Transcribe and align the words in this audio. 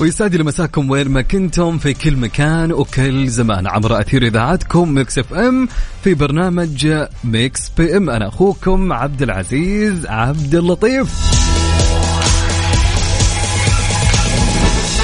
ويسعد 0.00 0.34
لي 0.34 0.44
مساكم 0.44 0.90
وين 0.90 1.08
ما 1.08 1.22
كنتم 1.22 1.78
في 1.78 1.94
كل 1.94 2.16
مكان 2.16 2.72
وكل 2.72 3.28
زمان. 3.28 3.66
عبر 3.66 4.00
أثير 4.00 4.26
إذاعتكم 4.26 4.94
Mix 4.94 5.18
FM 5.18 5.68
في 6.04 6.14
برنامج 6.14 6.94
Mix 7.24 7.70
PM. 7.78 8.10
أنا 8.10 8.28
أخوكم 8.28 8.92
عبد 8.92 9.22
العزيز 9.22 10.06
عبد 10.06 10.54
اللطيف. 10.54 11.08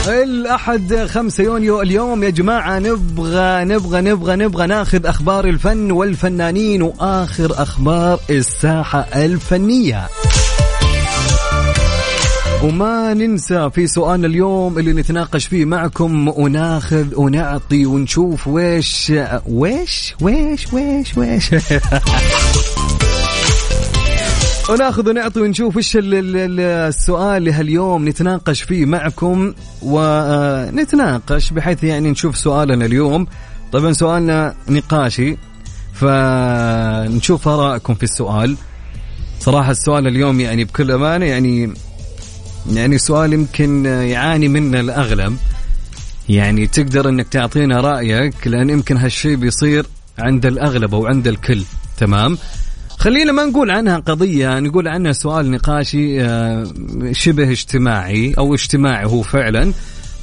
الأحد 0.09 1.07
5 1.07 1.45
يونيو 1.45 1.83
اليوم. 1.83 2.25
يا 2.25 2.31
جماعة 2.31 2.79
نبغى 2.79 3.65
نبغى 3.65 4.01
نبغى 4.01 4.37
نبغى 4.37 4.67
ناخذ 4.67 5.07
أخبار 5.07 5.45
الفن 5.45 5.91
والفنانين 5.91 6.83
وآخر 6.83 7.63
أخبار 7.63 8.21
الساحة 8.31 9.01
الفنية. 9.01 10.09
وما 12.63 13.15
ننسى 13.15 13.71
في 13.75 13.87
سؤالنا 13.87 14.27
اليوم 14.27 14.79
اللي 14.79 14.93
نتناقش 14.93 15.47
فيه 15.47 15.65
معكم 15.65 16.29
وناخذ 16.29 17.07
ونعطي 17.17 17.87
ونشوف 17.87 18.49
ويش 18.49 19.13
ويش 19.47 20.15
ويش 20.21 20.73
ويش 20.73 21.17
ويش. 21.19 21.51
وناخذ 24.71 25.09
ونعطي 25.09 25.41
ونشوف 25.41 25.77
إيش 25.77 25.97
ال- 25.97 26.15
ال- 26.15 26.37
ال- 26.37 26.61
السؤال 26.61 27.45
لهاليوم 27.45 28.09
نتناقش 28.09 28.63
فيه 28.63 28.87
معكم 28.87 29.53
ونتناقش 29.83 31.51
بحيث 31.51 31.85
يعني 31.85 32.11
نشوف 32.11 32.39
سؤالنا 32.39 32.87
اليوم. 32.87 33.27
طبعا 33.73 33.93
سؤالنا 33.93 34.55
نقاشي 34.69 35.37
فنشوف 35.93 37.49
آرائكم 37.49 37.95
في 37.95 38.03
السؤال. 38.03 38.57
صراحة 39.41 39.71
السؤال 39.71 40.07
اليوم 40.07 40.41
يعني 40.41 40.65
بكل 40.65 40.91
أمانة 40.91 41.25
يعني 41.27 41.75
يعني 42.71 42.99
سؤال 42.99 43.33
يمكن 43.33 43.87
يعاني 43.87 44.49
منه 44.49 44.81
الأغلب. 44.81 45.37
يعني 46.29 46.67
تقدر 46.67 47.09
أنك 47.09 47.29
تعطينا 47.29 47.81
رأيك 47.81 48.47
لأن 48.47 48.71
يمكن 48.71 48.97
هالشيء 48.97 49.37
بيصير 49.37 49.87
عند 50.19 50.47
الأغلب 50.47 50.95
أو 50.95 51.07
عند 51.07 51.27
الكل. 51.29 51.63
تمام؟ 51.99 52.39
خلينا 52.99 53.33
ما 53.33 53.45
نقول 53.45 53.71
عنها 53.71 53.99
قضية 53.99 54.59
نقول 54.59 54.89
عنها 54.89 55.13
سؤال 55.13 55.51
نقاشي 55.51 56.23
آه، 56.23 56.73
شبه 57.13 57.51
اجتماعي 57.51 58.35
أو 58.39 58.55
اجتماعي 58.55 59.07
هو 59.07 59.23
فعلا. 59.23 59.73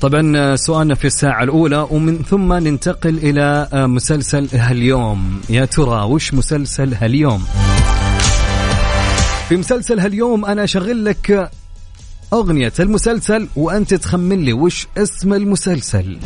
طبعا 0.01 0.37
آه، 0.37 0.55
سؤالنا 0.55 0.95
في 0.95 1.05
الساعة 1.05 1.43
الأولى 1.43 1.87
ومن 1.91 2.23
ثم 2.29 2.53
ننتقل 2.53 3.17
إلى 3.17 3.67
آه، 3.73 3.85
مسلسل 3.85 4.47
هاليوم. 4.53 5.41
يا 5.49 5.65
ترى 5.65 6.03
وش 6.03 6.33
مسلسل 6.33 6.93
هاليوم؟ 6.93 7.43
في 9.49 9.57
مسلسل 9.57 9.99
هاليوم 9.99 10.45
أنا 10.45 10.63
أشغل 10.63 11.05
لك 11.05 11.51
أغنية 12.33 12.73
المسلسل 12.79 13.47
وأنت 13.55 13.93
تخمن 13.93 14.39
لي 14.39 14.53
وش 14.53 14.87
اسم 14.97 15.33
المسلسل. 15.33 16.17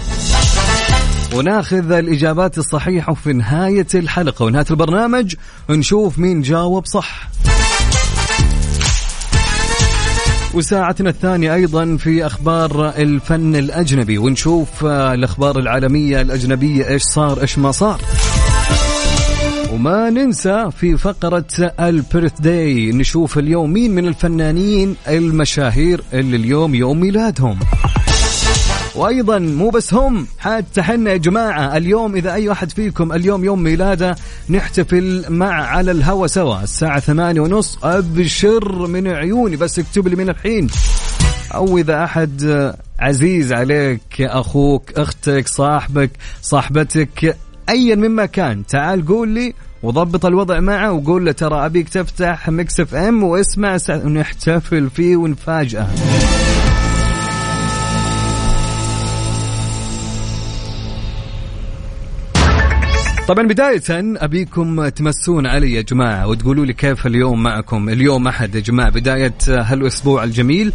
وناخذ 1.33 1.91
الإجابات 1.91 2.57
الصحيحة 2.57 3.13
في 3.13 3.33
نهاية 3.33 3.87
الحلقة. 3.95 4.45
ونهاية 4.45 4.65
البرنامج 4.71 5.35
نشوف 5.69 6.19
مين 6.19 6.41
جاوب 6.41 6.85
صح. 6.85 7.29
وساعتنا 10.53 11.09
الثانية 11.09 11.53
أيضا 11.53 11.97
في 11.97 12.25
أخبار 12.25 12.89
الفن 12.89 13.55
الأجنبي. 13.55 14.17
ونشوف 14.17 14.85
الأخبار 14.85 15.59
العالمية 15.59 16.21
الأجنبية 16.21 16.87
إيش 16.87 17.01
صار 17.01 17.41
إيش 17.41 17.57
ما 17.57 17.71
صار. 17.71 18.01
وما 19.73 20.09
ننسى 20.09 20.69
في 20.77 20.97
فقرة 20.97 21.45
البيرث 21.79 22.41
داي 22.41 22.91
نشوف 22.91 23.37
اليوم 23.37 23.73
مين 23.73 23.95
من 23.95 24.07
الفنانين 24.07 24.95
المشاهير 25.07 26.03
اللي 26.13 26.37
اليوم 26.37 26.75
يوم 26.75 26.99
ميلادهم. 26.99 27.59
وأيضا 28.95 29.39
مو 29.39 29.69
بس 29.69 29.93
هم 29.93 30.27
حتى 30.39 30.81
حنا 30.81 31.11
يا 31.11 31.17
جماعة 31.17 31.77
اليوم 31.77 32.15
إذا 32.15 32.33
أي 32.33 32.49
واحد 32.49 32.71
فيكم 32.71 33.13
اليوم 33.13 33.43
يوم 33.43 33.63
ميلاده 33.63 34.15
نحتفل 34.49 35.25
مع 35.29 35.53
على 35.67 35.91
الهوا 35.91 36.27
سوا. 36.27 36.63
الساعة 36.63 36.99
ثمانية 36.99 37.41
ونص 37.41 37.79
أبشر 37.83 38.87
من 38.87 39.07
عيوني 39.07 39.55
بس 39.55 39.79
اكتب 39.79 40.07
لي 40.07 40.15
من 40.15 40.29
الحين. 40.29 40.67
أو 41.55 41.77
إذا 41.77 42.03
أحد 42.03 42.73
عزيز 42.99 43.53
عليك 43.53 44.21
أخوك 44.21 44.91
أختك 44.97 45.47
صاحبك 45.47 46.11
صاحبتك 46.41 47.37
أيا 47.69 47.95
من 47.95 48.25
كان. 48.25 48.65
تعال 48.65 49.05
قول 49.05 49.29
لي 49.29 49.53
وضبط 49.83 50.25
الوضع 50.25 50.59
معه 50.59 50.91
وقول 50.91 51.25
له 51.25 51.31
ترى 51.31 51.65
أبيك 51.65 51.89
تفتح 51.89 52.49
Mix 52.49 52.79
FM 52.79 53.23
واسمع 53.23 53.77
ونحتفل 53.89 54.89
فيه 54.89 55.15
ونفاجئه 55.15 55.89
طبعا 63.27 63.47
بداية 63.47 63.81
أبيكم 63.89 64.87
تمسون 64.87 65.47
علي 65.47 65.73
يا 65.73 65.81
جماعة 65.81 66.27
وتقولوا 66.27 66.65
لي 66.65 66.73
كيف 66.73 67.07
اليوم 67.07 67.43
معكم؟ 67.43 67.89
اليوم 67.89 68.27
أحد 68.27 68.55
يا 68.55 68.59
جماعة. 68.59 68.89
بداية 68.89 69.33
هالأسبوع 69.47 70.23
الجميل. 70.23 70.73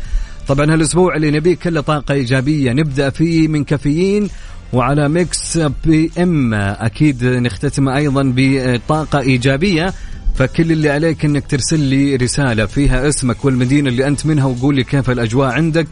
طبعا 0.49 0.73
هالأسبوع 0.73 1.17
اللي 1.17 1.31
نبيه 1.31 1.55
كله 1.55 1.81
طاقة 1.81 2.15
إيجابية. 2.15 2.73
نبدأ 2.73 3.11
فيه 3.11 3.49
من 3.49 3.65
كافيين. 3.65 4.29
وعلى 4.73 5.09
Mix 5.09 5.59
PM 5.85 6.55
أكيد 6.55 7.25
نختتم 7.25 7.89
أيضا 7.89 8.33
بطاقة 8.37 9.21
إيجابية 9.21 9.95
فكل 10.35 10.73
اللي 10.73 10.91
عليك 10.91 11.25
إنك 11.25 11.47
ترسل 11.47 11.81
لي 11.81 12.17
رسالة 12.17 12.67
فيها 12.67 13.09
اسمك 13.09 13.45
والمدينة 13.45 13.89
اللي 13.89 14.07
أنت 14.07 14.27
منها 14.27 14.47
وقول 14.47 14.75
لي 14.75 14.85
كيف 14.85 15.11
الأجواء 15.11 15.51
عندك. 15.51 15.89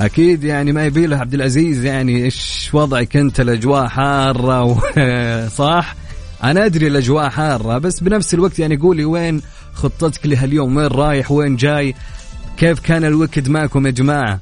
أكيد 0.00 0.44
يعني 0.44 0.72
ما 0.72 0.84
يبي 0.84 1.06
له 1.06 1.16
عبد 1.16 1.34
العزيز 1.34 1.84
يعني 1.84 2.24
إيش 2.24 2.70
وضعك 2.72 3.16
أنت؟ 3.16 3.40
الأجواء 3.40 3.88
حارة. 3.88 4.78
صح؟ 5.60 5.96
أنا 6.44 6.66
أدري 6.66 6.86
الأجواء 6.86 7.28
حارة 7.28 7.78
بس 7.78 8.00
بنفس 8.00 8.34
الوقت 8.34 8.58
يعني 8.58 8.76
قولي 8.76 9.04
وين 9.04 9.42
خطتك 9.74 10.26
لهاليوم؟ 10.26 10.76
وين 10.76 10.86
رايح؟ 10.86 11.30
وين 11.30 11.56
جاي؟ 11.56 11.94
كيف 12.56 12.80
كان 12.80 13.04
ال 13.04 13.09
weekend 13.09 13.48
معكم 13.48 13.86
يا 13.86 13.90
جماعة؟ 13.90 14.40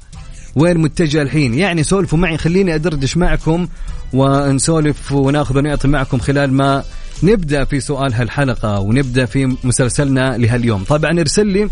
وين 0.55 0.77
متجه 0.77 1.21
الحين؟ 1.21 1.53
يعني 1.53 1.83
سولفوا 1.83 2.17
معي 2.17 2.37
خليني 2.37 2.75
أدردش 2.75 3.17
معكم 3.17 3.67
ونسولف 4.13 5.11
وناخذ 5.11 5.57
ونعطي 5.57 5.87
معكم 5.87 6.19
خلال 6.19 6.53
ما 6.53 6.83
نبدأ 7.23 7.65
في 7.65 7.79
سؤال 7.79 8.13
هالحلقة 8.13 8.79
ونبدأ 8.79 9.25
في 9.25 9.57
مسلسلنا 9.63 10.37
لهاليوم. 10.37 10.83
طبعا 10.83 11.19
ارسل 11.19 11.47
لي 11.47 11.69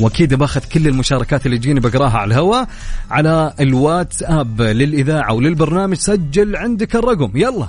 وأكيد 0.00 0.34
باخذ 0.34 0.60
كل 0.72 0.88
المشاركات 0.88 1.46
اللي 1.46 1.58
تجيني 1.58 1.80
بقراها 1.80 2.18
على 2.18 2.34
الهواء 2.34 2.68
على 3.10 3.54
الواتساب 3.60 4.62
للإذاعة 4.62 5.32
وللبرنامج 5.32 5.96
سجل 5.96 6.56
عندك 6.56 6.96
الرقم. 6.96 7.30
يلا. 7.34 7.68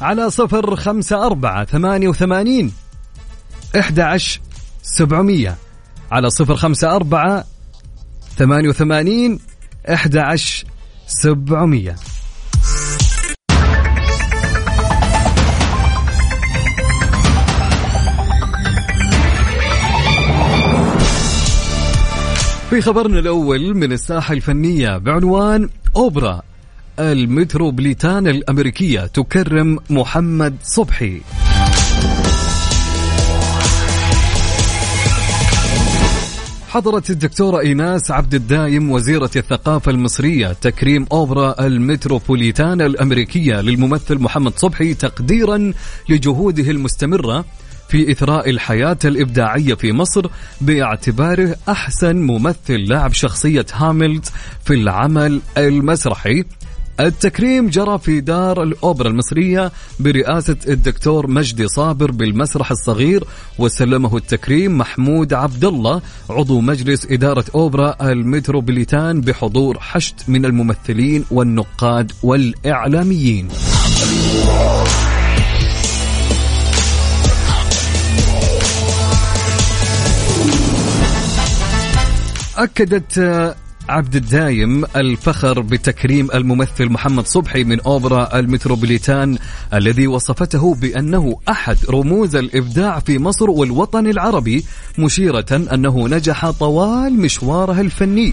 على 0.00 0.30
صفر 0.30 0.76
خمسة 0.76 1.26
أربعة 1.26 1.64
ثمانية 1.64 2.08
وثمانين 2.08 2.72
إحدى 3.78 4.02
عشر 4.02 4.40
سبعمية. 4.82 5.56
على 6.10 6.30
صفر 6.30 6.56
خمسة 6.56 6.96
أربعة 6.96 7.44
ثمانية 8.36 8.68
وثمانين 8.68 9.38
إحدى 9.92 10.20
عشر 10.20 10.64
سبعمية. 11.06 11.96
في 22.70 22.80
خبرنا 22.80 23.18
الأول 23.18 23.74
من 23.74 23.92
الساحة 23.92 24.34
الفنية 24.34 24.98
بعنوان 24.98 25.68
أوبرا. 25.96 26.42
المتروبوليتان 26.98 28.26
الأمريكية 28.26 29.00
تكرم 29.00 29.78
محمد 29.90 30.56
صبحي. 30.62 31.20
حضرت 36.68 37.10
الدكتورة 37.10 37.60
إيناس 37.60 38.10
عبد 38.10 38.34
الدايم 38.34 38.90
وزيرة 38.90 39.30
الثقافة 39.36 39.90
المصرية 39.90 40.52
تكريم 40.52 41.06
أوبرا 41.12 41.66
المتروبوليتان 41.66 42.80
الأمريكية 42.80 43.60
للممثل 43.60 44.18
محمد 44.18 44.58
صبحي 44.58 44.94
تقديرا 44.94 45.72
لجهوده 46.08 46.70
المستمرة 46.70 47.44
في 47.88 48.12
إثراء 48.12 48.50
الحياة 48.50 48.98
الإبداعية 49.04 49.74
في 49.74 49.92
مصر 49.92 50.26
باعتباره 50.60 51.56
أحسن 51.68 52.16
ممثل 52.16 52.88
لعب 52.88 53.12
شخصية 53.12 53.66
هاملت 53.72 54.32
في 54.64 54.74
العمل 54.74 55.40
المسرحي. 55.58 56.44
التكريم 57.00 57.68
جرى 57.68 57.98
في 57.98 58.20
دار 58.20 58.62
الأوبرا 58.62 59.08
المصرية 59.08 59.72
برئاسة 60.00 60.56
الدكتور 60.68 61.26
مجدي 61.26 61.68
صابر 61.68 62.10
بالمسرح 62.10 62.70
الصغير 62.70 63.24
وسلمه 63.58 64.16
التكريم 64.16 64.78
محمود 64.78 65.32
عبد 65.34 65.64
الله 65.64 66.02
عضو 66.30 66.60
مجلس 66.60 67.06
إدارة 67.10 67.44
أوبرا 67.54 68.10
المتروبوليتان 68.10 69.20
بحضور 69.20 69.78
حشد 69.80 70.14
من 70.28 70.44
الممثلين 70.44 71.24
والنقاد 71.30 72.12
والإعلاميين. 72.22 73.48
أكدت 82.56 83.18
عبد 83.88 84.16
الدايم 84.16 84.84
الفخر 84.96 85.60
بتكريم 85.60 86.28
الممثل 86.34 86.88
محمد 86.88 87.26
صبحي 87.26 87.64
من 87.64 87.80
أوبرا 87.80 88.38
المتروبوليتان 88.38 89.38
الذي 89.74 90.06
وصفته 90.06 90.74
بأنه 90.74 91.36
أحد 91.48 91.76
رموز 91.90 92.36
الإبداع 92.36 92.98
في 92.98 93.18
مصر 93.18 93.50
والوطن 93.50 94.06
العربي 94.06 94.64
مشيرة 94.98 95.46
أنه 95.72 96.08
نجح 96.08 96.50
طوال 96.50 97.12
مشواره 97.12 97.80
الفني 97.80 98.32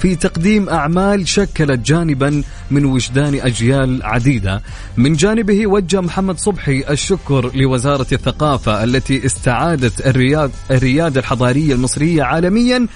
في 0.00 0.16
تقديم 0.16 0.68
أعمال 0.68 1.28
شكلت 1.28 1.80
جانبا 1.86 2.42
من 2.70 2.84
وجدان 2.84 3.34
أجيال 3.34 4.02
عديدة. 4.02 4.62
من 4.96 5.12
جانبه 5.12 5.66
وجه 5.66 6.00
محمد 6.00 6.38
صبحي 6.38 6.84
الشكر 6.90 7.50
لوزارة 7.54 8.06
الثقافة 8.12 8.84
التي 8.84 9.26
استعادت 9.26 10.06
الرياد 10.06 10.50
الريادة 10.70 11.20
الحضارية 11.20 11.74
المصرية 11.74 12.22
عالميا 12.22 12.86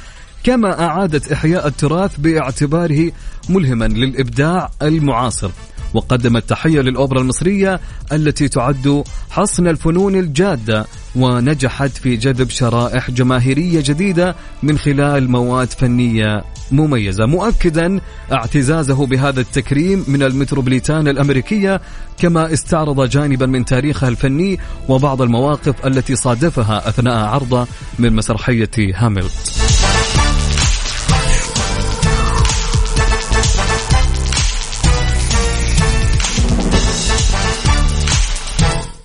كما 0.44 0.84
أعادت 0.84 1.32
إحياء 1.32 1.66
التراث 1.66 2.16
باعتباره 2.18 3.12
ملهما 3.48 3.84
للإبداع 3.84 4.70
المعاصر. 4.82 5.50
وقدمت 5.94 6.48
تحية 6.48 6.80
للأوبرا 6.80 7.20
المصرية 7.20 7.80
التي 8.12 8.48
تعد 8.48 9.04
حصن 9.30 9.68
الفنون 9.68 10.14
الجادة 10.14 10.86
ونجحت 11.16 11.96
في 11.96 12.16
جذب 12.16 12.50
شرائح 12.50 13.10
جماهيرية 13.10 13.82
جديدة 13.84 14.36
من 14.62 14.78
خلال 14.78 15.30
مواد 15.30 15.70
فنية 15.70 16.44
مميزة. 16.72 17.26
مؤكدا 17.26 18.00
اعتزازه 18.32 19.06
بهذا 19.06 19.40
التكريم 19.40 20.04
من 20.08 20.22
المتروبوليتان 20.22 21.08
الأمريكية 21.08 21.80
كما 22.18 22.52
استعرض 22.52 23.08
جانبا 23.08 23.46
من 23.46 23.64
تاريخها 23.64 24.08
الفني 24.08 24.58
وبعض 24.88 25.22
المواقف 25.22 25.86
التي 25.86 26.16
صادفها 26.16 26.88
أثناء 26.88 27.28
عرضه 27.28 27.66
من 27.98 28.12
مسرحية 28.12 28.70
هاملت. 28.94 29.69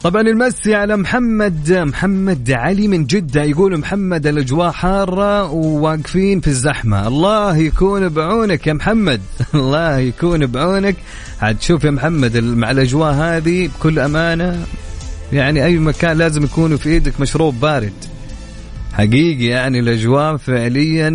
طبعا 0.06 0.22
المسي 0.22 0.76
على 0.76 0.98
محمد 0.98 1.72
محمد 1.72 2.52
علي 2.52 2.88
من 2.88 3.06
جدة 3.06 3.44
يقول 3.44 3.78
محمد 3.78 4.28
الأجواء 4.28 4.72
حارة 4.72 5.52
وواقفين 5.52 6.40
في 6.40 6.48
الزحمة. 6.48 7.08
الله 7.08 7.58
يكون 7.58 8.10
بعونك 8.10 8.68
يا 8.68 8.74
محمد. 8.74 9.22
الله 9.56 9.98
يكون 9.98 10.46
بعونك. 10.46 10.96
عاد 11.42 11.62
شوف 11.62 11.84
يا 11.84 11.92
محمد 11.92 12.38
مع 12.38 12.72
الأجواء 12.72 13.14
هذه 13.14 13.68
بكل 13.68 14.00
أمانة 14.00 14.66
يعني 15.34 15.66
أي 15.66 15.78
مكان 15.78 16.18
لازم 16.18 16.44
يكون 16.44 16.78
في 16.78 16.90
إيدك 16.90 17.22
مشروب 17.22 17.60
بارد. 17.60 17.94
حقيقي 18.94 19.46
يعني 19.46 19.80
الأجواء 19.80 20.38
فعليا 20.38 21.10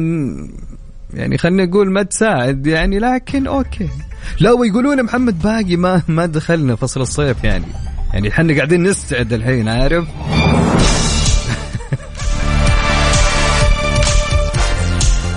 يعني 1.14 1.38
خلينا 1.38 1.64
نقول 1.64 1.92
ما 1.92 2.02
تساعد 2.02 2.66
يعني 2.66 2.98
لكن 2.98 3.46
أوكي. 3.46 3.88
لا 4.40 4.52
ويقولون 4.52 5.02
محمد 5.02 5.42
باقي 5.42 5.76
ما 5.76 6.02
ما 6.08 6.26
دخلنا 6.26 6.76
فصل 6.76 7.00
الصيف 7.00 7.44
يعني. 7.44 7.66
يعني 8.12 8.28
إحنا 8.28 8.54
قاعدين 8.54 8.82
نستعد 8.82 9.32
الحين 9.32 9.68
عارف؟ 9.68 10.04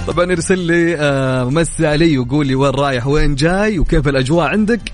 طبعا 0.08 0.32
ارسل 0.32 0.60
لي 0.60 0.96
آه 0.98 1.50
مسي 1.50 1.88
علي 1.88 2.18
وقول 2.18 2.48
لي 2.48 2.56
وين 2.56 2.72
رايح 2.72 3.08
وين 3.08 3.36
جاي 3.36 3.80
وكيف 3.80 4.08
الأجواء 4.08 4.48
عندك؟ 4.48 4.92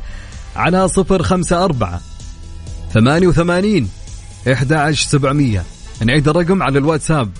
على 0.55 0.87
صفر 0.87 1.23
خمسة 1.23 1.65
أربعة 1.65 2.01
ثمانية 2.93 3.27
وثمانين 3.27 3.89
إحدى 4.51 4.75
عشر 4.75 5.09
سبعمية. 5.09 5.63
نعيد 6.05 6.27
الرقم 6.27 6.63
على 6.63 6.79
الواتساب. 6.79 7.31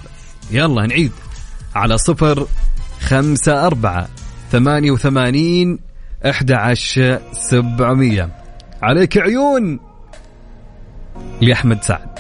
يلا 0.52 0.86
نعيد. 0.86 1.12
على 1.76 1.98
صفر 1.98 2.48
خمسة 3.00 3.68
أربعة 3.68 4.08
ثمانية 4.52 4.92
وثمانين 4.92 5.80
إحدى 6.26 6.54
عشر 6.54 7.20
سبعمية. 7.34 8.30
عليك 8.82 9.18
عيون! 9.18 9.89
لأحمد 11.42 11.84
سعد. 11.84 12.20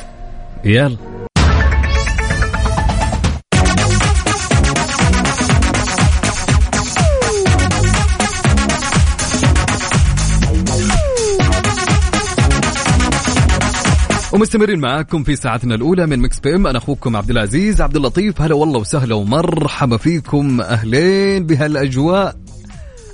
يلا. 0.65 0.97
ومستمرين 14.33 14.79
معاكم 14.79 15.23
في 15.23 15.35
ساعتنا 15.35 15.75
الأولى 15.75 16.05
من 16.05 16.19
مكس 16.19 16.39
بي 16.39 16.55
إم. 16.55 16.67
أنا 16.67 16.77
أخوكم 16.77 17.15
عبد 17.15 17.29
العزيز 17.29 17.81
عبد 17.81 17.95
اللطيف. 17.95 18.41
هلا 18.41 18.55
والله 18.55 18.79
وسهلا 18.79 19.15
ومرحبا 19.15 19.97
فيكم 19.97 20.61
أهلين 20.61 21.45
بهالأجواء. 21.45 22.35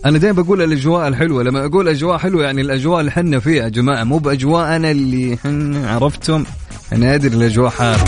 أنا 0.06 0.18
دائما 0.18 0.42
بقول 0.42 0.62
الأجواء 0.62 1.08
الحلوة 1.08 1.44
لما 1.44 1.66
أقول 1.66 1.88
أجواء 1.88 2.18
حلوة 2.18 2.44
يعني 2.44 2.62
الأجواء 2.62 3.00
اللي 3.00 3.12
حنا 3.12 3.40
فيها 3.40 3.64
يا 3.64 3.70
جماعة 3.70 4.04
مو 4.04 4.18
باجواء 4.18 4.76
أنا 4.76 4.92
اللي 4.92 5.38
عرفتم 5.86 6.44
أنا 6.94 7.16
أدري 7.16 7.36
الأجواء 7.36 7.70
حار. 7.70 8.00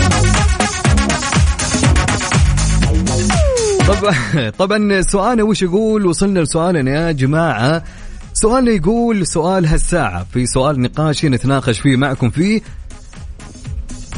طبعا 3.88 4.50
طبعا 4.58 5.02
سؤالنا 5.02 5.42
وش 5.42 5.62
يقول؟ 5.62 6.06
وصلنا 6.06 6.40
لسؤالنا 6.40 6.90
يا 6.90 7.12
جماعة. 7.12 7.84
سؤالنا 8.32 8.70
يقول 8.70 9.26
سؤال 9.26 9.66
هالساعة 9.66 10.26
في 10.32 10.46
سؤال 10.46 10.80
نقاشي 10.80 11.28
نتناقش 11.28 11.80
فيه 11.80 11.96
معكم 11.96 12.30
فيه. 12.30 12.60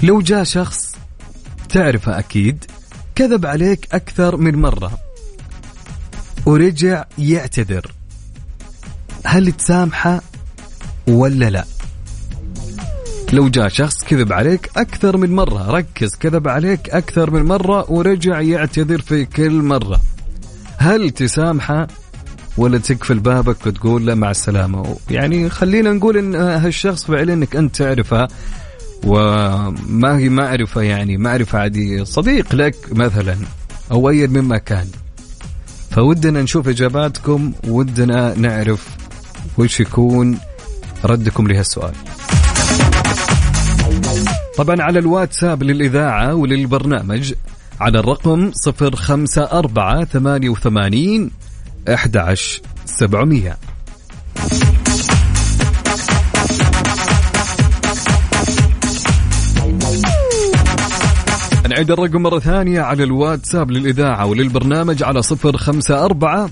لو 0.03 0.21
جاء 0.21 0.45
شخص 0.45 0.97
تعرفه 1.69 2.19
أكيد 2.19 2.65
كذب 3.15 3.47
عليك 3.47 3.89
أكثر 3.93 4.37
من 4.37 4.57
مرة. 4.57 5.10
ورجع 6.51 7.05
يعتذر. 7.19 7.93
هل 9.25 9.53
تسامحه 9.53 10.21
ولا 11.09 11.51
لا؟ 11.51 11.65
لو 13.33 13.49
جاء 13.49 13.69
شخص 13.69 14.05
كذب 14.05 14.33
عليك 14.33 14.71
أكثر 14.77 15.17
من 15.17 15.33
مرة 15.35 15.71
ركز 15.71 16.15
كذب 16.15 16.49
عليك 16.49 16.91
أكثر 16.91 17.31
من 17.31 17.43
مرة 17.43 17.91
ورجع 17.93 18.41
يعتذر 18.41 19.01
في 19.01 19.25
كل 19.25 19.53
مرة. 19.53 20.01
هل 20.77 21.11
تسامحه 21.11 21.87
ولا 22.57 22.79
تقفل 22.79 23.19
بابك 23.19 23.67
وتقول 23.67 24.07
له 24.07 24.15
مع 24.15 24.31
السلامة؟ 24.31 24.97
يعني 25.11 25.49
خلينا 25.49 25.93
نقول 25.93 26.17
إن 26.17 26.35
هالشخص 26.35 27.05
فعلا 27.05 27.33
إنك 27.33 27.57
أنت 27.57 27.77
تعرفه 27.77 28.29
وما 29.07 30.19
هي 30.19 30.29
معرفة 30.29 30.83
يعني 30.83 31.17
معرفة 31.17 31.59
عادية. 31.59 32.05
صديق 32.05 32.55
لك 32.55 32.77
مثلا 32.93 33.37
أو 33.91 34.11
أي 34.11 34.27
مما 34.27 34.59
كان 34.59 34.87
فودنا 35.91 36.43
نشوف 36.43 36.69
إجاباتكم 36.69 37.53
ودنا 37.69 38.35
نعرف 38.35 38.89
وش 39.59 39.81
يكون 39.81 40.39
ردكم 41.05 41.47
لهالسؤال. 41.49 41.93
طبعا 44.57 44.83
على 44.83 44.99
الواتساب 44.99 45.63
للإذاعة 45.63 46.35
وللبرنامج 46.35 47.35
على 47.81 47.99
الرقم 47.99 48.51
054 48.67 50.05
88 50.05 51.31
11 51.89 52.61
700 52.87 53.57
نعيد 61.71 61.91
الرقم 61.91 62.23
مرة 62.23 62.39
ثانية 62.39 62.81
على 62.81 63.05
الواتساب 63.05 63.71
للإذاعة 63.71 64.27
وللبرنامج 64.27 65.03
على 65.03 65.23
صفر 65.23 65.57
خمسة 65.57 66.05
أربعة 66.05 66.51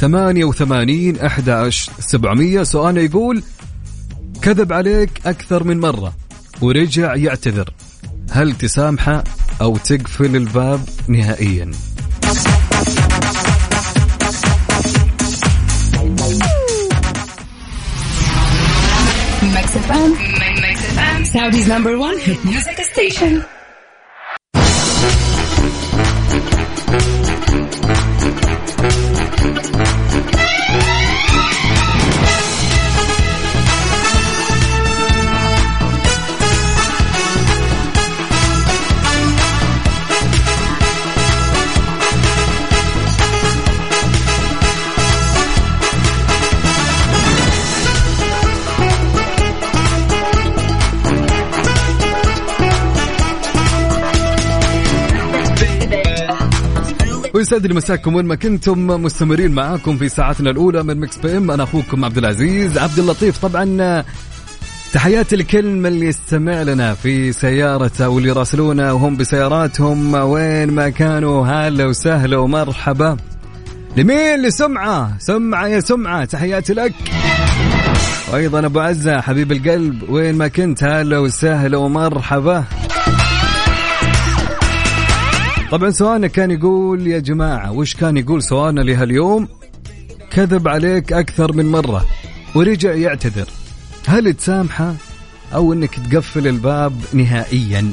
ثمانية 0.00 0.44
وثمانين 0.44 1.20
أحد 1.20 1.68
سبعمية. 1.98 2.62
سؤال 2.62 2.96
يقول 2.96 3.42
كذب 4.42 4.72
عليك 4.72 5.10
أكثر 5.26 5.64
من 5.64 5.80
مرة 5.80 6.12
ورجع 6.62 7.14
يعتذر. 7.14 7.70
هل 8.30 8.52
تسامحه 8.52 9.24
أو 9.60 9.76
تقفل 9.76 10.36
الباب 10.36 10.80
نهائيا؟ 11.08 11.70
Saudi's 21.32 21.66
number 21.66 21.96
one 21.98 22.18
hit 22.18 22.44
music 22.44 22.78
station. 22.92 23.42
Thank 26.92 27.16
you. 27.16 27.21
ويسعد 57.52 57.66
لي 57.66 57.74
مساكم 57.74 58.14
وين 58.14 58.26
ما 58.26 58.34
كنتم 58.34 58.86
مستمرين 58.86 59.52
معاكم 59.52 59.96
في 59.96 60.08
ساعتنا 60.08 60.50
الأولى 60.50 60.82
من 60.82 61.00
Mix 61.00 61.18
PM 61.18 61.50
أنا 61.50 61.62
أخوكم 61.62 62.04
عبد 62.04 62.18
العزيز 62.18 62.78
عبد 62.78 62.98
اللطيف. 62.98 63.38
طبعا 63.38 64.04
تحياتي 64.92 65.36
لكل 65.36 65.64
من 65.64 66.02
يستمع 66.02 66.62
لنا 66.62 66.94
في 66.94 67.32
سيارته 67.32 68.08
واللي 68.08 68.28
يراسلونا 68.28 68.92
وهم 68.92 69.16
بسياراتهم. 69.16 70.14
وين 70.14 70.70
ما 70.70 70.88
كانوا 70.88 71.46
هلا 71.46 71.86
وسهلا 71.86 72.36
ومرحبا. 72.36 73.16
لمين 73.96 74.42
لسمعة 74.42 75.18
سمعة 75.18 75.66
يا 75.66 75.80
سمعة 75.80 76.24
تحياتي 76.24 76.74
لك. 76.74 76.94
وأيضا 78.32 78.66
أبو 78.66 78.80
عزة 78.80 79.20
حبيب 79.20 79.52
القلب. 79.52 80.10
وين 80.10 80.34
ما 80.34 80.48
كنت 80.48 80.84
هلا 80.84 81.18
وسهلا 81.18 81.76
ومرحبا. 81.76 82.64
طبعا 85.72 85.90
سؤالنا 85.90 86.26
كان 86.26 86.50
يقول 86.50 87.06
يا 87.06 87.18
جماعة 87.18 87.72
وش 87.72 87.94
كان 87.94 88.16
يقول 88.16 88.42
سؤالنا 88.42 88.80
لهاليوم؟ 88.80 89.48
كذب 90.30 90.68
عليك 90.68 91.12
أكثر 91.12 91.52
من 91.52 91.66
مرة 91.66 92.06
ورجع 92.54 92.94
يعتذر. 92.94 93.48
هل 94.06 94.34
تسامحه 94.34 94.94
أو 95.54 95.72
أنك 95.72 95.94
تقفل 95.94 96.46
الباب 96.46 96.92
نهائيا؟ 97.12 97.92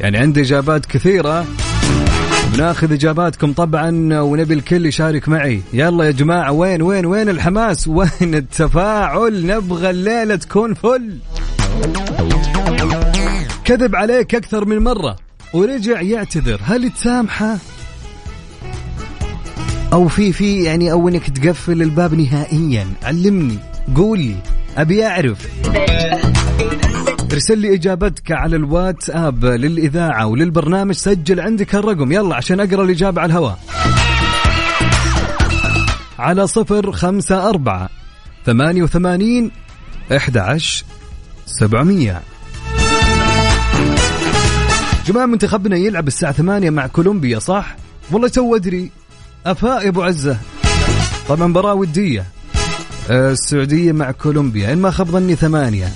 يعني 0.00 0.18
عندي 0.18 0.40
إجابات 0.40 0.86
كثيرة 0.86 1.46
بناخذ 2.54 2.92
إجاباتكم 2.92 3.52
طبعا 3.52 4.20
ونبي 4.20 4.54
الكل 4.54 4.86
يشارك 4.86 5.28
معي. 5.28 5.62
يلا 5.72 6.04
يا 6.04 6.10
جماعة 6.10 6.52
وين 6.52 6.82
وين 6.82 7.06
وين 7.06 7.28
الحماس؟ 7.28 7.88
وين 7.98 8.34
التفاعل؟ 8.34 9.46
نبغى 9.46 9.90
الليلة 9.90 10.36
تكون 10.36 10.74
فل. 10.74 11.18
كذب 13.64 13.96
عليك 13.96 14.34
أكثر 14.34 14.64
من 14.64 14.78
مرة 14.78 15.27
ورجع 15.52 16.00
يعتذر. 16.00 16.60
هل 16.64 16.90
تسامحه؟ 16.90 17.56
أو 19.92 20.08
في 20.08 20.32
في 20.32 20.62
يعني 20.62 20.92
أو 20.92 21.08
إنك 21.08 21.30
تقفل 21.30 21.82
الباب 21.82 22.14
نهائيا. 22.14 22.86
علمني 23.02 23.58
قول 23.96 24.18
لي 24.18 24.36
أبي 24.76 25.06
أعرف. 25.06 25.48
ارسل 27.32 27.58
لي 27.58 27.74
إجابتك 27.74 28.32
على 28.32 28.56
الواتساب 28.56 29.44
للإذاعة 29.44 30.26
وللبرنامج. 30.26 30.94
سجل 30.94 31.40
عندك 31.40 31.74
الرقم. 31.74 32.12
يلا 32.12 32.36
عشان 32.36 32.60
أقرأ 32.60 32.84
الإجابة 32.84 33.22
على 33.22 33.30
الهواء. 33.30 33.58
على 36.18 36.46
صفر 36.46 36.92
خمسة 36.92 37.48
أربعة 37.48 37.88
ثمانية 38.46 38.82
وثمانين 38.82 39.50
إحدى 40.16 40.38
عشر 40.38 40.84
سبعمية. 41.46 42.22
جماعة 45.08 45.26
منتخبنا 45.26 45.76
يلعب 45.76 46.08
الساعة 46.08 46.32
ثمانية 46.32 46.70
مع 46.70 46.86
كولومبيا 46.86 47.38
صح؟ 47.38 47.76
والله 48.10 48.28
تو 48.28 48.56
أدري. 48.56 48.90
أفاء 49.46 49.84
يا 49.84 49.88
أبو 49.88 50.02
عزة. 50.02 50.38
طبعا 51.28 51.46
مباراة 51.46 51.74
ودية. 51.74 52.24
السعودية 53.10 53.92
مع 53.92 54.10
كولومبيا. 54.10 54.72
إن 54.72 54.78
ما 54.78 54.90
خاب 54.90 55.06
ظني 55.06 55.34
ثمانية. 55.36 55.88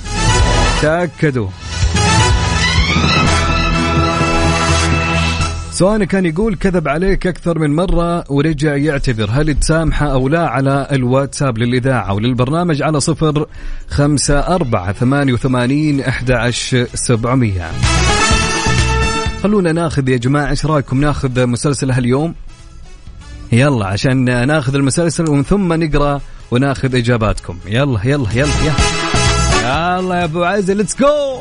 تأكدوا. 0.83 1.49
سؤالنا 5.71 6.05
كان 6.05 6.27
يقول 6.27 6.55
كذب 6.55 6.89
عليك 6.89 7.27
أكثر 7.27 7.59
من 7.59 7.77
مرة 7.77 8.25
ورجع 8.31 8.77
يعتذر. 8.77 9.31
هل 9.31 9.55
تسامحه 9.55 10.07
أو 10.07 10.29
لا 10.29 10.49
على 10.49 10.89
الواتساب 10.93 11.59
للإذاعة 11.59 12.13
وللبرنامج 12.15 12.83
على 12.83 13.01
صفر 13.01 13.47
خمسة 13.89 14.39
أربعة 14.39 14.93
ثمانية 14.93 15.33
وثمانين 15.33 16.01
أحد 16.01 16.31
عشر 16.31 16.87
سبعمية؟ 16.95 17.71
خلونا 19.43 19.73
ناخذ 19.73 20.09
يا 20.09 20.17
جماعة 20.17 20.51
إيش 20.51 20.67
رأيكم 20.67 21.01
ناخذ 21.01 21.47
مسلسل 21.47 21.91
هاليوم؟ 21.91 22.35
يلا 23.53 23.87
عشان 23.87 24.47
ناخذ 24.47 24.75
المسلسل 24.75 25.29
ومن 25.31 25.43
ثم 25.43 25.73
نقرأ 25.73 26.21
وناخذ 26.51 26.95
إجاباتكم. 26.95 27.59
يلا 27.67 28.01
يلا 28.05 28.29
يلا 28.35 28.51
يلا. 28.65 28.75
يلا 29.63 30.15
يا 30.15 30.25
أبو 30.25 30.45
عز 30.45 30.71
ليتس 30.71 30.97
جو 30.97 31.41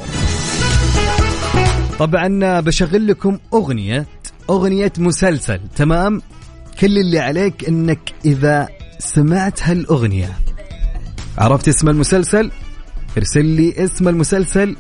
طبعا 2.00 2.60
بشغل 2.60 3.08
لكم 3.08 3.38
أغنية 3.54 4.06
أغنية 4.50 4.94
مسلسل 4.98 5.60
تمام؟ 5.76 6.22
كل 6.80 6.98
اللي 6.98 7.20
عليك 7.20 7.68
إنك 7.68 8.14
إذا 8.26 8.68
سمعت 9.00 9.64
هالأغنية. 9.64 10.38
عرفت 11.38 11.68
اسم 11.68 11.90
المسلسل؟ 11.90 12.52
ارسل 13.18 13.46
لي 13.46 13.74
اسم 13.78 14.08
المسلسل. 14.08 14.76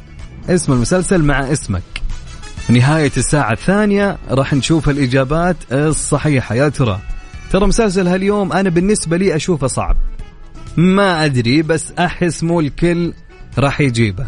اسم 0.50 0.74
المسلسل 0.74 1.24
مع 1.24 1.51
اسمك. 1.51 2.00
نهاية 2.70 3.12
الساعة 3.18 3.51
الثانية 3.51 4.18
راح 4.30 4.53
نشوف 4.53 4.89
الإجابات 4.89 5.58
الصحيحة. 5.72 6.56
يا 6.56 6.70
ترى 6.70 7.00
ترى 7.51 7.68
مسلسل 7.68 8.08
هاليوم 8.08 8.53
أنا 8.53 8.70
بالنسبة 8.70 9.18
لي 9.18 9.36
أشوفه 9.36 9.68
صعب. 9.68 9.98
ما 10.77 11.25
أدري 11.25 11.62
بس 11.62 11.91
أحس 11.91 12.44
مو 12.44 12.60
الكل 12.60 13.13
راح 13.58 13.82
يجيبه. 13.82 14.27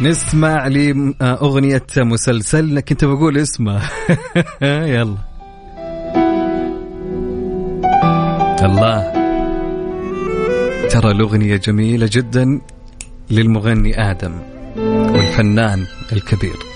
نسمع 0.00 0.66
لي 0.66 1.14
أغنية 1.22 1.86
مسلسلنا. 1.96 2.80
كنت 2.80 3.04
بقول 3.04 3.38
اسمه. 3.38 3.82
يلا. 4.62 5.16
الله. 8.62 9.12
ترى 10.88 11.10
الأغنية 11.10 11.56
جميلة 11.56 12.08
جدا. 12.12 12.60
للمغني 13.30 14.10
آدم 14.10 14.32
والفنان 14.76 15.86
الكبير. 16.12 16.69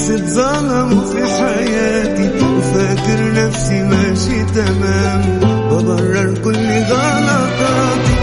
وناس 0.00 0.10
اتظلموا 0.10 1.04
في 1.12 1.24
حياتي 1.24 2.30
وفاكر 2.44 3.32
نفسي 3.32 3.82
ماشي 3.82 4.44
تمام 4.54 5.40
ببرر 5.70 6.34
كل 6.44 6.68
غلطاتي. 6.90 8.19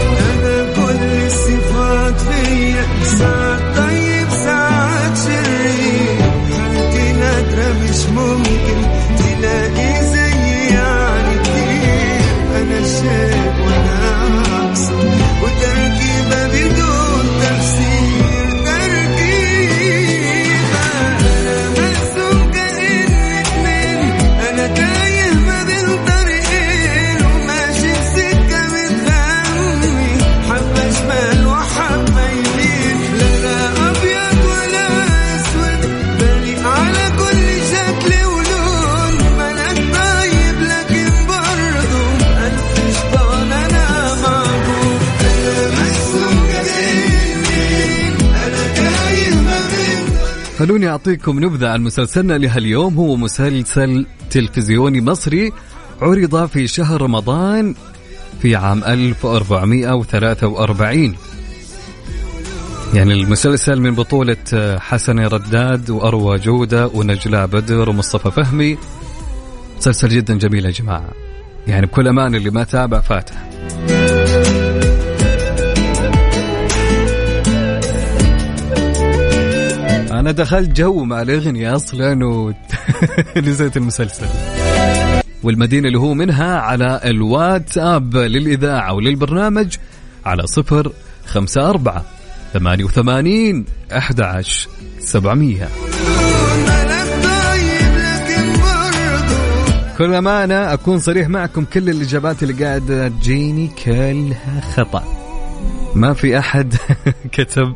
خلوني 50.68 50.88
أعطيكم 50.88 51.44
نبذة 51.44 51.68
عن 51.68 51.82
مسلسلنا 51.82 52.38
لهاليوم. 52.38 52.94
هو 52.94 53.16
مسلسل 53.16 54.06
تلفزيوني 54.30 55.00
مصري 55.00 55.52
عرض 56.02 56.46
في 56.46 56.66
شهر 56.66 57.02
رمضان 57.02 57.74
في 58.42 58.56
عام 58.56 58.84
1443 58.84 61.14
يعني 62.94 63.12
المسلسل 63.12 63.80
من 63.80 63.94
بطولة 63.94 64.76
حسن 64.78 65.18
رداد 65.18 65.90
وأروى 65.90 66.38
جودة 66.38 66.86
ونجلاء 66.86 67.46
بدر 67.46 67.90
ومصطفى 67.90 68.30
فهمي. 68.30 68.78
مسلسل 69.78 70.08
جدا 70.08 70.38
جميل 70.38 70.64
يا 70.64 70.70
جماعة. 70.70 71.10
يعني 71.66 71.86
بكل 71.86 72.08
أمان 72.08 72.34
اللي 72.34 72.50
ما 72.50 72.64
تابع 72.64 73.00
فاتح 73.00 73.48
أنا 80.18 80.32
دخلت 80.32 80.76
جو 80.76 81.04
مع 81.04 81.22
الأغنية 81.22 81.76
أصلا 81.76 82.26
ونسيت 83.36 83.76
المسلسل. 83.80 84.26
والمدينة 85.42 85.88
اللي 85.88 85.98
هو 85.98 86.14
منها 86.14 86.58
على 86.58 87.00
الواتساب 87.04 88.16
للإذاعة 88.16 88.92
وللبرنامج 88.92 89.76
على 90.26 90.46
صفر 90.46 90.92
خمسة 91.26 91.70
أربعة 91.70 92.04
ثمانية 92.52 92.84
وثمانين 92.84 93.64
أحد 93.96 94.20
عشر 94.20 94.68
سبعمية. 94.98 95.68
كل 99.98 100.14
أمانة 100.14 100.72
أكون 100.72 100.98
صريح 100.98 101.28
معكم 101.28 101.64
كل 101.64 101.90
الإجابات 101.90 102.42
اللي 102.42 102.64
قاعدة 102.64 103.08
تجيني 103.08 103.70
كلها 103.84 104.60
خطأ. 104.60 105.04
ما 105.94 106.12
في 106.12 106.38
أحد 106.38 106.74
كتب 107.32 107.74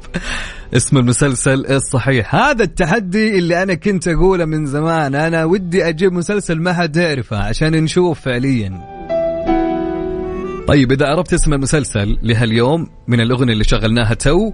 اسم 0.77 0.99
المسلسل 0.99 1.67
الصحيح. 1.67 2.35
هذا 2.35 2.65
التحدي 2.65 3.39
اللي 3.39 3.63
أنا 3.63 3.75
كنت 3.75 4.09
أقوله 4.09 4.45
من 4.45 4.67
زمان. 4.67 5.15
أنا 5.15 5.45
ودي 5.45 5.89
أجيب 5.89 6.13
مسلسل 6.13 6.61
ما 6.61 6.73
حد 6.73 6.97
يعرفه 6.97 7.37
عشان 7.37 7.85
نشوف 7.85 8.21
فعليا. 8.21 8.93
طيب 10.69 10.93
إذا 10.93 11.07
عرفت 11.07 11.33
اسم 11.33 11.55
المسلسل 11.55 12.19
لهاليوم 12.23 12.87
من 13.09 13.21
الأغنية 13.21 13.53
اللي 13.53 13.65
شغلناها 13.65 14.15
تو 14.15 14.53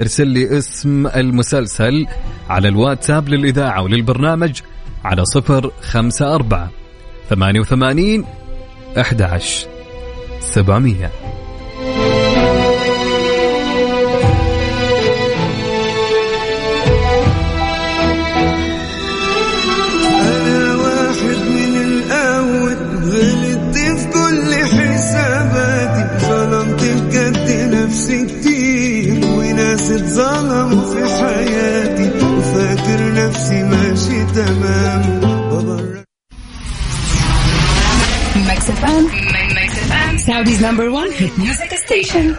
ارسل 0.00 0.26
لي 0.26 0.58
اسم 0.58 1.06
المسلسل 1.06 2.06
على 2.48 2.68
الواتساب 2.68 3.28
للإذاعة 3.28 3.82
وللبرنامج 3.82 4.60
على 5.04 5.24
صفر 5.24 5.72
خمسة 5.80 6.34
أربعة 6.34 6.70
ثمانية 7.30 7.60
وثمانين 7.60 8.24
أحد 8.98 9.22
عشر 9.22 9.68
سبعمية. 10.40 11.10
FM. 38.80 40.18
Saudi's 40.18 40.60
number 40.60 40.90
one 40.90 41.10
hit 41.12 41.36
music 41.36 41.70
station. 41.72 42.38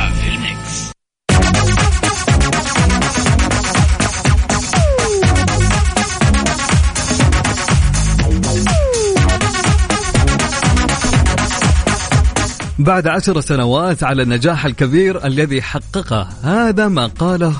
بعد 12.83 13.07
عشر 13.07 13.41
سنوات 13.41 14.03
على 14.03 14.23
النجاح 14.23 14.65
الكبير 14.65 15.25
الذي 15.25 15.61
حققه 15.61 16.29
هذا 16.43 16.87
ما 16.87 17.07
قاله 17.07 17.53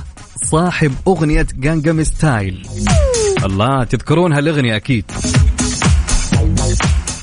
صاحب 0.51 0.91
أغنية 1.07 1.47
Gangnam 1.55 2.03
Style 2.03 2.67
الله 3.45 3.83
تذكرون 3.83 4.33
هالأغنية 4.33 4.75
أكيد. 4.75 5.05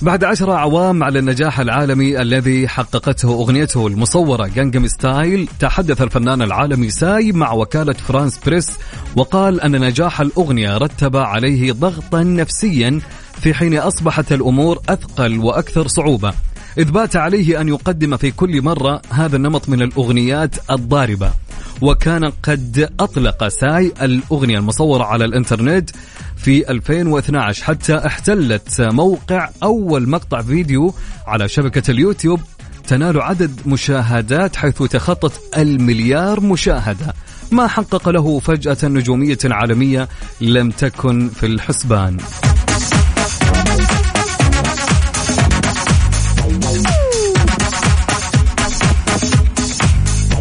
بعد 0.02 0.24
عشر 0.24 0.52
أعوام 0.52 1.04
على 1.04 1.18
النجاح 1.18 1.60
العالمي 1.60 2.22
الذي 2.22 2.68
حققته 2.68 3.28
أغنيته 3.28 3.86
المصورة 3.86 4.46
Gangnam 4.46 4.86
Style 4.86 5.48
تحدث 5.60 6.02
الفنان 6.02 6.42
العالمي 6.42 6.90
ساي 6.90 7.32
مع 7.32 7.52
وكالة 7.52 7.92
فرانس 7.92 8.38
بريس 8.46 8.78
وقال 9.16 9.60
أن 9.60 9.80
نجاح 9.80 10.20
الأغنية 10.20 10.76
رتب 10.76 11.16
عليه 11.16 11.72
ضغطا 11.72 12.22
نفسيا 12.22 13.00
في 13.40 13.54
حين 13.54 13.78
أصبحت 13.78 14.32
الأمور 14.32 14.78
أثقل 14.88 15.38
وأكثر 15.38 15.88
صعوبة. 15.88 16.32
إذ 16.78 16.90
بات 16.90 17.16
عليه 17.16 17.60
أن 17.60 17.68
يقدم 17.68 18.16
في 18.16 18.30
كل 18.30 18.62
مرة 18.62 19.02
هذا 19.10 19.36
النمط 19.36 19.68
من 19.68 19.82
الأغنيات 19.82 20.70
الضاربة. 20.70 21.32
وكان 21.80 22.24
قد 22.42 22.90
أطلق 23.00 23.48
ساي 23.48 23.92
الأغنية 24.02 24.58
المصورة 24.58 25.04
على 25.04 25.24
الإنترنت 25.24 25.90
في 26.36 26.70
2012 26.70 27.64
حتى 27.64 28.06
احتلت 28.06 28.80
موقع 28.80 29.48
أول 29.62 30.08
مقطع 30.08 30.42
فيديو 30.42 30.94
على 31.26 31.48
شبكة 31.48 31.90
اليوتيوب 31.90 32.40
تنال 32.86 33.20
عدد 33.20 33.60
مشاهدات 33.66 34.56
حيث 34.56 34.82
تخطت 34.82 35.40
المليار 35.58 36.40
مشاهدة. 36.40 37.14
ما 37.52 37.66
حقق 37.66 38.08
له 38.08 38.38
فجأة 38.38 38.78
نجومية 38.84 39.38
عالمية 39.44 40.08
لم 40.40 40.70
تكن 40.70 41.28
في 41.28 41.46
الحسبان. 41.46 42.16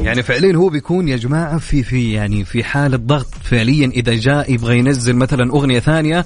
يعني 0.08 0.24
فعليا 0.24 0.56
هو 0.56 0.70
بيكون 0.70 1.08
يا 1.08 1.17
جماعة 1.17 1.58
في 1.58 1.84
في 1.84 2.12
يعني 2.12 2.46
في 2.46 2.63
حالة 2.63 2.98
ضغط 2.98 3.28
فعليا 3.43 3.88
إذا 3.88 4.15
جاء 4.15 4.54
يبغى 4.54 4.78
ينزل 4.78 5.15
مثلا 5.15 5.52
أغنية 5.52 5.80
ثانية 5.80 6.26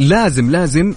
لازم 0.00 0.50
لازم 0.50 0.94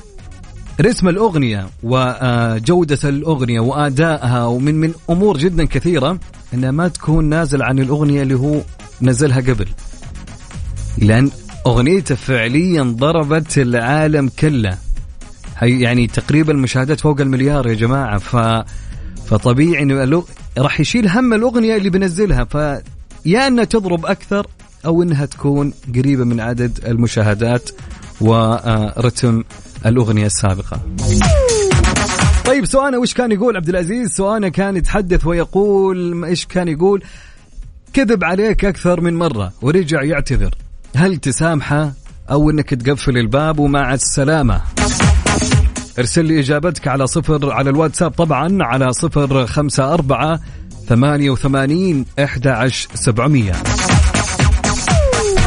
رسم 0.82 1.08
الأغنية 1.08 1.68
وجوده 1.84 3.00
الأغنية 3.04 3.60
وأدائها 3.60 4.46
ومن 4.46 4.76
من 4.76 4.94
أمور 5.10 5.38
جدا 5.38 5.66
كثيرة 5.66 6.20
إنها 6.54 6.72
ما 6.72 6.88
تكون 6.88 7.26
نازل 7.26 7.64
عن 7.64 7.80
الأغنية 7.80 8.22
اللي 8.22 8.36
هو 8.36 8.62
نزلها 9.02 9.38
قبل. 9.38 9.68
لأن 10.98 11.32
أغنيته 11.68 12.16
فعليا 12.16 12.84
ضربت 12.84 13.58
العالم 13.58 14.30
كله. 14.40 14.78
يعني 15.62 16.08
تقريبا 16.08 16.54
مشاهدات 16.54 17.00
فوق 17.00 17.22
المليار 17.22 17.68
يا 17.68 17.74
جماعة. 17.74 18.18
ف 18.18 18.36
فطبيعي 19.32 19.84
إنه 19.84 20.24
راح 20.58 20.80
يشيل 20.80 21.08
هم 21.08 21.34
الأغنية 21.34 21.76
اللي 21.76 21.90
بنزلها 21.90 22.44
ف 22.44 22.56
يا 23.26 23.48
أنها 23.48 23.64
تضرب 23.64 24.06
أكثر 24.06 24.48
أو 24.86 25.04
إنها 25.04 25.26
تكون 25.26 25.74
قريبة 25.96 26.24
من 26.24 26.40
عدد 26.40 26.80
المشاهدات 26.86 27.70
ورتم 28.22 29.44
الأغنية 29.86 30.26
السابقة. 30.26 30.80
طيب 32.46 32.66
سؤالنا 32.66 32.98
وش 32.98 33.14
كان 33.14 33.32
يقول 33.32 33.56
عبد 33.56 33.70
العزيز؟ 33.70 34.12
سؤالنا 34.12 34.50
كان 34.50 34.78
يتحدث 34.78 35.26
ويقول 35.26 36.26
إيش 36.26 36.46
كان 36.46 36.68
يقول؟ 36.68 37.04
كذب 37.94 38.24
عليك 38.24 38.66
أكثر 38.66 39.02
من 39.02 39.14
مرة 39.14 39.54
ورجع 39.62 40.04
يعتذر. 40.04 40.56
هل 40.96 41.18
تسامحه 41.18 41.92
أو 42.32 42.50
إنك 42.50 42.70
تقفل 42.70 43.18
الباب 43.18 43.60
ومع 43.60 43.94
السلامة؟ 43.94 44.62
ارسل 46.00 46.26
لي 46.26 46.40
إجابتك 46.40 46.88
على 46.88 47.08
صفر 47.08 47.52
على 47.52 47.70
الواتساب 47.70 48.12
طبعا 48.12 48.58
على 48.62 48.94
صفر 48.94 49.48
خمسة 49.48 49.94
أربعة 49.94 50.40
ثمانية 50.88 51.30
وثمانين 51.30 52.06
إحدى 52.20 52.50
عشر 52.50 52.90
سبعمية. 52.94 53.54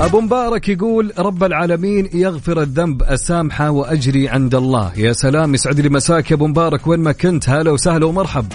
أبو 0.00 0.20
مبارك 0.20 0.68
يقول 0.68 1.12
رب 1.18 1.44
العالمين 1.44 2.09
يغفر 2.14 2.62
الذنب 2.62 3.02
اسامحه 3.02 3.70
وأجري 3.70 4.28
عند 4.28 4.54
الله. 4.54 4.92
يا 4.96 5.12
سلام 5.12 5.54
يسعد 5.54 5.80
لي 5.80 5.88
مساك 5.88 6.30
يا 6.30 6.37
أبو 6.37 6.46
مبارك. 6.46 6.87
وين 6.87 7.00
ما 7.00 7.12
كنت 7.12 7.48
هلا 7.48 7.70
وسهلا 7.70 8.07
ومرحب 8.07 8.46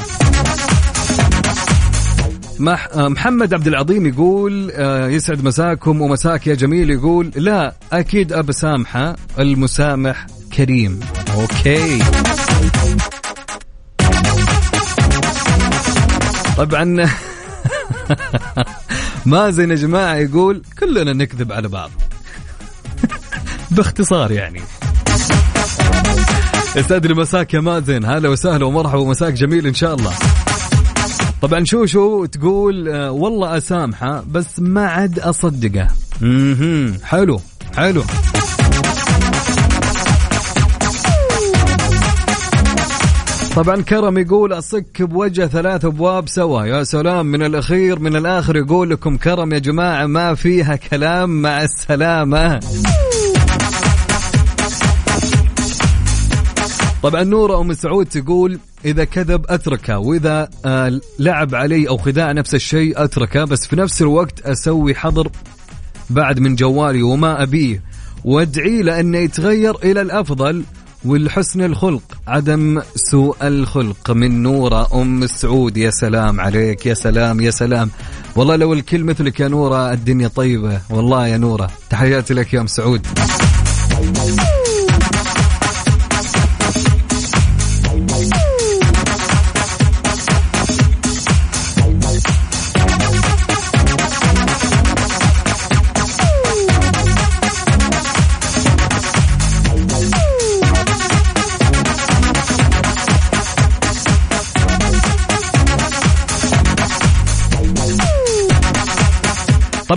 مح 2.59 2.87
محمد 2.95 3.53
عبد 3.53 3.67
العظيم 3.67 4.05
يقول 4.05 4.71
آه، 4.73 5.07
يسعد 5.07 5.43
مساكم 5.43 6.01
ومساك 6.01 6.47
يا 6.47 6.55
جميل 6.55 6.89
يقول 6.89 7.31
لا 7.35 7.73
أكيد 7.93 8.33
ابى 8.33 8.53
سامحة 8.53 9.15
المسامح 9.39 10.25
كريم. 10.57 10.99
أوكي. 11.33 11.99
طبعا 16.57 16.85
مازن 19.25 19.69
يا 19.69 19.75
جماعة 19.75 20.15
يقول 20.15 20.61
كلنا 20.79 21.13
نكذب 21.13 21.51
على 21.51 21.67
بعض. 21.67 21.91
باختصار 23.71 24.31
يعني. 24.31 24.61
يسعد 26.75 27.05
لي 27.05 27.13
مساك 27.13 27.53
يا 27.53 27.59
مازن. 27.59 28.05
هلا 28.05 28.29
وسهلا 28.29 28.65
ومرحبا 28.65 28.99
ومساك 28.99 29.33
جميل 29.33 29.67
إن 29.67 29.73
شاء 29.73 29.95
الله. 29.95 30.13
طبعا 31.41 31.63
شو 31.65 31.85
شو 31.85 32.25
تقول؟ 32.25 32.89
آه، 32.89 33.11
والله 33.11 33.57
أسامحه 33.57 34.23
بس 34.31 34.59
ما 34.59 34.87
عاد 34.87 35.19
أصدقه. 35.19 35.87
مهم. 36.21 36.93
حلو 37.03 37.39
حلو. 37.77 38.03
طبعا 43.55 43.81
كرم 43.81 44.17
يقول 44.17 44.53
أصك 44.53 45.01
بوجه 45.01 45.47
ثلاث 45.47 45.85
أبواب 45.85 46.29
سوا. 46.29 46.63
يا 46.63 46.83
سلام 46.83 47.25
من 47.25 47.43
الأخير 47.43 47.99
من 47.99 48.15
الآخر 48.15 48.55
يقول 48.55 48.89
لكم 48.89 49.17
كرم 49.17 49.53
يا 49.53 49.59
جماعة 49.59 50.05
ما 50.05 50.35
فيها 50.35 50.75
كلام 50.75 51.41
مع 51.41 51.63
السلامة. 51.63 52.59
طبعا 57.03 57.23
نورة 57.23 57.61
أم 57.61 57.73
سعود 57.73 58.05
تقول 58.05 58.59
إذا 58.85 59.03
كذب 59.03 59.45
أتركه 59.49 59.97
وإذا 59.97 60.49
آه 60.65 61.01
لعب 61.19 61.55
علي 61.55 61.89
أو 61.89 61.97
خداع 61.97 62.31
نفس 62.31 62.55
الشيء 62.55 63.03
أتركه 63.03 63.43
بس 63.43 63.67
في 63.67 63.75
نفس 63.75 64.01
الوقت 64.01 64.39
أسوي 64.39 64.95
حظر 64.95 65.29
بعد 66.09 66.39
من 66.39 66.55
جوالي 66.55 67.01
وما 67.01 67.43
أبيه. 67.43 67.83
وادعي 68.25 68.81
له 68.81 68.99
أنه 68.99 69.17
يتغير 69.17 69.75
إلى 69.83 70.01
الأفضل 70.01 70.63
والحسن 71.05 71.61
الخلق 71.61 72.01
عدم 72.27 72.81
سوء 72.95 73.35
الخلق. 73.41 74.11
من 74.11 74.43
نورة 74.43 75.01
أم 75.01 75.27
سعود 75.27 75.77
يا 75.77 75.89
سلام 75.89 76.41
عليك 76.41 76.85
يا 76.85 76.93
سلام 76.93 77.41
يا 77.41 77.51
سلام. 77.51 77.89
والله 78.35 78.55
لو 78.55 78.73
الكل 78.73 79.03
مثلك 79.03 79.39
يا 79.39 79.47
نورة 79.47 79.93
الدنيا 79.93 80.27
طيبة. 80.27 80.81
والله 80.89 81.27
يا 81.27 81.37
نورة 81.37 81.69
تحياتي 81.89 82.33
لك 82.33 82.53
يا 82.53 82.61
أم 82.61 82.67
سعود. 82.67 83.07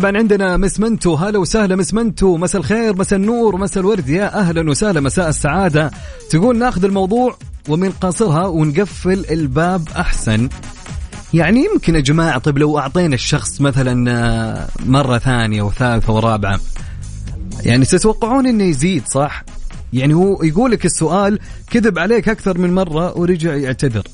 طبعا 0.03 0.19
عندنا 0.19 0.57
مس 0.57 0.81
منتو. 0.81 1.15
هلا 1.15 1.39
وسهلا 1.39 1.77
مس 1.77 1.95
منتو. 1.95 2.37
مساء 2.37 2.61
الخير 2.61 2.97
مساء 2.97 3.19
النور 3.19 3.57
مساء 3.57 3.81
الورد. 3.81 4.09
يا 4.09 4.41
أهلا 4.41 4.71
وسهلا 4.71 5.01
مساء 5.01 5.29
السعادة. 5.29 5.91
تقول 6.31 6.59
ناخذ 6.59 6.85
الموضوع 6.85 7.37
ومن 7.69 7.91
قاصرها 7.91 8.47
ونقفل 8.47 9.25
الباب 9.31 9.89
أحسن. 9.97 10.49
يعني 11.35 11.65
يمكن 11.65 11.95
يا 11.95 12.01
جماعة 12.01 12.39
طيب 12.39 12.59
لو 12.59 12.79
أعطينا 12.79 13.15
الشخص 13.15 13.61
مثلا 13.61 14.11
آه، 14.11 14.69
مرة 14.87 15.19
ثانية 15.19 15.63
وثالثة 15.63 16.13
ورابعة 16.13 16.61
يعني 17.65 17.85
تتوقعون 17.85 18.47
إنه 18.47 18.65
يزيد 18.65 19.03
صح؟ 19.07 19.45
يعني 19.93 20.15
هو 20.15 20.43
يقول 20.43 20.71
لك 20.71 20.85
السؤال 20.85 21.39
كذب 21.71 21.99
عليك 21.99 22.29
أكثر 22.29 22.59
من 22.59 22.75
مرة 22.75 23.19
ورجع 23.19 23.55
يعتذر. 23.55 24.07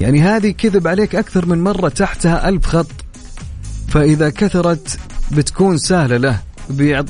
يعني 0.00 0.20
هذه 0.20 0.50
كذب 0.50 0.86
عليك 0.86 1.14
أكثر 1.14 1.46
من 1.46 1.64
مرة 1.64 1.88
تحتها 1.88 2.48
ألف 2.48 2.66
خط. 2.66 3.09
فإذا 3.90 4.30
كثرت 4.30 4.98
بتكون 5.30 5.78
سهلة 5.78 6.16
له. 6.16 6.40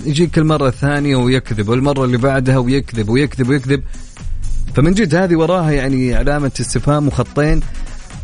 يجيك 0.07 0.39
المرة 0.39 0.69
الثانية 0.69 1.17
ويكذب 1.17 1.69
والمرة 1.69 2.05
اللي 2.05 2.17
بعدها 2.19 2.59
ويكذب 2.59 3.09
ويكذب 3.09 3.49
ويكذب. 3.49 3.83
فمن 4.75 4.95
جد 4.95 5.15
هذه 5.15 5.37
وراها 5.37 5.71
يعني 5.71 6.15
علامة 6.15 6.53
استفهام 6.61 7.09
وخطين. 7.09 7.61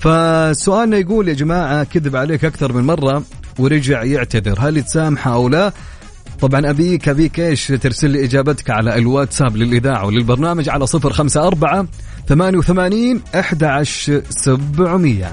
فسؤالنا 0.01 0.97
يقول 0.97 1.29
يا 1.29 1.35
جماعة 1.35 1.85
كذب 1.85 2.17
عليك 2.17 2.45
أكثر 2.45 2.73
من 2.73 2.85
مرة 2.85 3.23
ورجع 3.59 4.03
يعتذر. 4.03 4.57
هل 4.61 4.83
تسامحه 4.83 5.35
أو 5.35 5.49
لا؟ 5.49 5.73
طبعا 6.41 6.71
أبيك 6.71 7.09
أبيك 7.09 7.41
إيش 7.41 7.67
ترسل 7.67 8.11
لي 8.11 8.25
إجابتك 8.25 8.71
على 8.71 8.99
الواتساب 8.99 9.57
للإذاعة 9.57 10.07
وللبرنامج 10.07 10.69
على 10.69 10.87
054 10.95 11.89
88 12.29 13.23
11700 13.35 15.33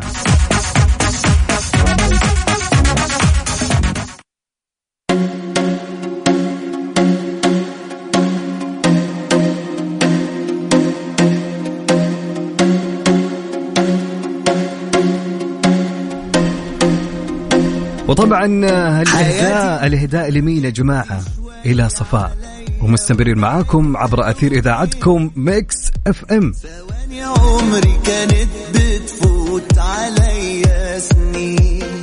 وطبعا 18.14 18.46
الاهداء 18.46 19.88
الاهداء 19.88 20.30
لمين 20.30 20.66
يا 20.66 20.70
جماعة؟ 20.70 21.22
إلى 21.66 21.90
صفاء. 21.90 22.38
ومستمرين 22.82 23.38
معاكم 23.38 23.98
عبر 23.98 24.30
أثير 24.30 24.52
إذاعتكم 24.52 25.32
Mix 25.36 25.76
FM. 26.08 26.52
ثواني 26.52 27.24
عمري 27.24 28.00
كانت 28.06 28.50
بتفوت 28.76 29.78
عليا 29.78 31.00
سنين. 31.00 32.03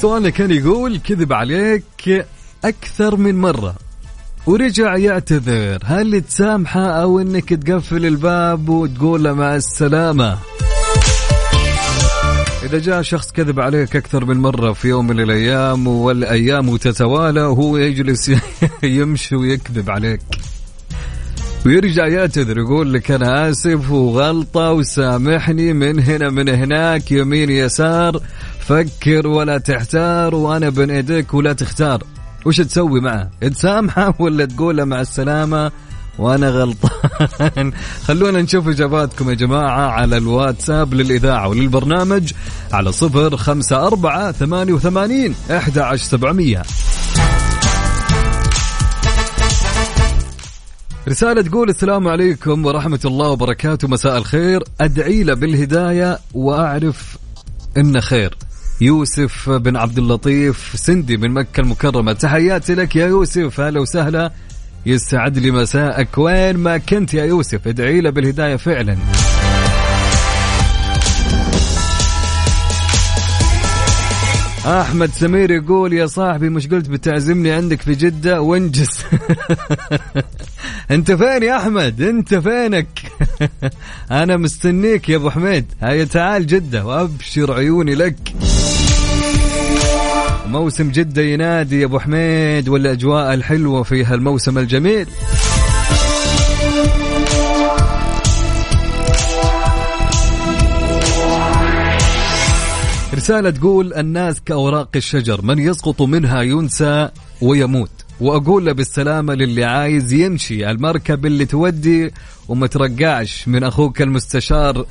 سؤالنا 0.00 0.30
كان 0.30 0.50
يقول 0.50 0.98
كذب 0.98 1.32
عليك 1.32 2.26
أكثر 2.64 3.16
من 3.16 3.34
مرة. 3.40 3.74
ورجع 4.46 4.96
يعتذر 4.96 5.78
هل 5.84 6.20
تسامحه 6.20 6.80
أو 6.80 7.20
إنك 7.20 7.48
تقفل 7.48 8.06
الباب 8.06 8.68
وتقول 8.68 9.24
له 9.24 9.32
مع 9.32 9.56
السلامة؟ 9.56 10.38
إذا 12.64 12.78
جاء 12.78 13.02
شخص 13.02 13.32
كذب 13.32 13.60
عليك 13.60 13.96
أكثر 13.96 14.24
من 14.24 14.36
مرة 14.36 14.72
في 14.72 14.88
يوم 14.88 15.06
من 15.06 15.20
الأيام 15.20 15.86
والأيام 15.86 16.76
تتوالى 16.76 17.42
وهو 17.42 17.76
يجلس 17.76 18.32
يمشي 18.82 19.36
ويكذب 19.36 19.90
عليك. 19.90 20.20
ويرجع 21.66 22.06
يعتذر 22.06 22.58
يقول 22.58 22.92
لك 22.92 23.10
أنا 23.10 23.50
آسف 23.50 23.90
وغلطة 23.90 24.72
وسامحني 24.72 25.72
من 25.72 26.00
هنا 26.00 26.30
من 26.30 26.48
هناك 26.48 27.12
يمين 27.12 27.50
يسار. 27.50 28.20
فكر 28.68 29.26
ولا 29.26 29.58
تحتار 29.58 30.34
وأنا 30.34 30.68
بين 30.68 30.90
إيديك 30.90 31.34
ولا 31.34 31.52
تختار. 31.52 32.02
وش 32.46 32.56
تسوي 32.56 33.00
معه؟ 33.00 33.30
تسامحه 33.40 34.14
ولا 34.18 34.44
تقول 34.44 34.76
له 34.76 34.84
مع 34.84 35.00
السلامة؟ 35.00 35.72
وأنا 36.18 36.50
غلطان. 36.50 37.72
خلونا 38.06 38.42
نشوف 38.42 38.68
إجاباتكم 38.68 39.30
يا 39.30 39.34
جماعة 39.34 39.90
على 39.90 40.16
الواتساب 40.16 40.94
للإذاعة 40.94 41.48
وللبرنامج 41.48 42.32
على 42.72 42.92
صفر 42.92 43.36
خمسة 43.36 43.86
أربعة 43.86 44.32
ثمانية 44.32 44.72
وثمانين 44.72 45.34
إحدى 45.50 45.80
عشر 45.80 46.04
سبعمئه 46.04 46.62
رسالة 51.08 51.42
تقول 51.42 51.68
السلام 51.68 52.08
عليكم 52.08 52.66
ورحمة 52.66 53.00
الله 53.04 53.28
وبركاته. 53.28 53.88
مساء 53.88 54.18
الخير. 54.18 54.62
أدعي 54.80 55.22
له 55.22 55.34
بالهداية 55.34 56.18
وأعرف 56.34 57.18
إنه 57.76 58.00
خير. 58.00 58.47
يوسف 58.80 59.50
بن 59.50 59.76
عبد 59.76 59.98
اللطيف 59.98 60.72
سندي 60.74 61.16
من 61.16 61.30
مكة 61.30 61.60
المكرمة. 61.60 62.12
تحياتي 62.12 62.74
لك 62.74 62.96
يا 62.96 63.06
يوسف. 63.06 63.60
هلا 63.60 63.80
وسهلا. 63.80 64.32
يسعد 64.86 65.38
لي 65.38 65.50
مساءك. 65.50 66.18
وين 66.18 66.56
ما 66.56 66.78
كنت 66.78 67.14
يا 67.14 67.24
يوسف؟ 67.24 67.68
ادعي 67.68 68.00
له 68.00 68.10
بالهداية 68.10 68.56
فعلا. 68.56 68.96
أحمد 74.66 75.10
سمير 75.10 75.50
يقول 75.50 75.92
يا 75.92 76.06
صاحبي 76.06 76.48
مش 76.48 76.66
قلت 76.66 76.88
بتعزمني 76.88 77.52
عندك 77.52 77.82
في 77.82 77.94
جدة؟ 77.94 78.40
وانجز. 78.40 78.88
أنت 80.90 81.12
فين 81.12 81.42
يا 81.42 81.56
أحمد؟ 81.56 82.02
أنت 82.02 82.34
فينك؟ 82.34 83.12
أنا 84.10 84.36
مستنيك 84.36 85.08
يا 85.08 85.16
أبو 85.16 85.30
حميد. 85.30 85.64
هيا 85.82 86.04
تعال 86.04 86.46
جدة 86.46 86.86
وأبشر 86.86 87.52
عيوني 87.52 87.94
لك. 87.94 88.18
موسم 90.48 90.90
جدة 90.90 91.22
ينادي 91.22 91.80
يا 91.80 91.84
أبو 91.84 91.98
حميد 91.98 92.68
والأجواء 92.68 93.34
الحلوة 93.34 93.82
في 93.82 94.04
هالموسم 94.04 94.58
الجميل. 94.58 95.06
رسالة 103.14 103.50
تقول 103.50 103.94
الناس 103.94 104.40
كأوراق 104.40 104.88
الشجر 104.96 105.42
من 105.42 105.58
يسقط 105.58 106.02
منها 106.02 106.42
ينسى 106.42 107.08
ويموت. 107.42 107.90
وأقول 108.20 108.66
له 108.66 108.72
بالسلامة 108.72 109.34
للي 109.34 109.64
عايز 109.64 110.12
يمشي 110.12 110.70
المركب 110.70 111.26
اللي 111.26 111.46
تودي 111.46 112.12
وما 112.48 112.66
ترقعش 112.66 113.48
من 113.48 113.64
أخوك 113.64 114.02
المستشار 114.02 114.86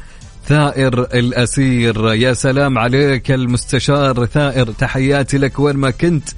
ثائر 0.47 1.01
الأسير. 1.01 2.13
يا 2.13 2.33
سلام 2.33 2.77
عليك 2.77 3.31
المستشار 3.31 4.25
ثائر 4.25 4.71
تحياتي 4.71 5.37
لك 5.37 5.59
وين 5.59 5.75
ما 5.75 5.91
كنت. 5.91 6.29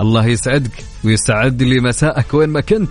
الله 0.00 0.26
يسعدك 0.26 0.84
ويسعد 1.04 1.62
لي 1.62 1.80
مساءك 1.80 2.34
وين 2.34 2.48
ما 2.48 2.60
كنت. 2.60 2.90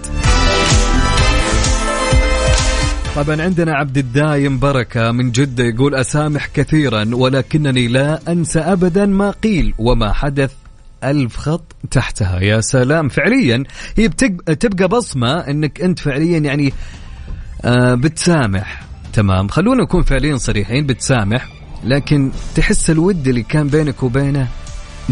طبعا 3.15 3.41
عندنا 3.41 3.75
عبد 3.75 3.97
الدايم 3.97 4.59
بركة 4.59 5.11
من 5.11 5.31
جدة 5.31 5.63
يقول 5.63 5.95
أسامح 5.95 6.47
كثيرا 6.47 7.09
ولكنني 7.13 7.87
لا 7.87 8.19
أنسى 8.27 8.59
أبدا 8.59 9.05
ما 9.05 9.31
قيل 9.31 9.73
وما 9.77 10.13
حدث. 10.13 10.51
ألف 11.03 11.37
خط 11.37 11.75
تحتها. 11.91 12.39
يا 12.39 12.61
سلام. 12.61 13.09
فعليا 13.09 13.63
هي 13.97 14.07
بتبقى, 14.07 14.55
تبقى 14.55 14.87
بصمة 14.87 15.39
أنك 15.39 15.81
أنت 15.81 15.99
فعليا 15.99 16.37
يعني 16.39 16.73
آه 17.65 17.95
بتسامح. 17.95 18.94
تمام. 19.15 19.47
خلونا 19.47 19.83
نكون 19.83 20.03
فعليا 20.03 20.37
صريحين 20.37 20.85
بتسامح 20.85 21.47
لكن 21.83 22.31
تحس 22.55 22.89
الود 22.89 23.27
اللي 23.27 23.43
كان 23.43 23.67
بينك 23.67 24.03
وبينه 24.03 24.47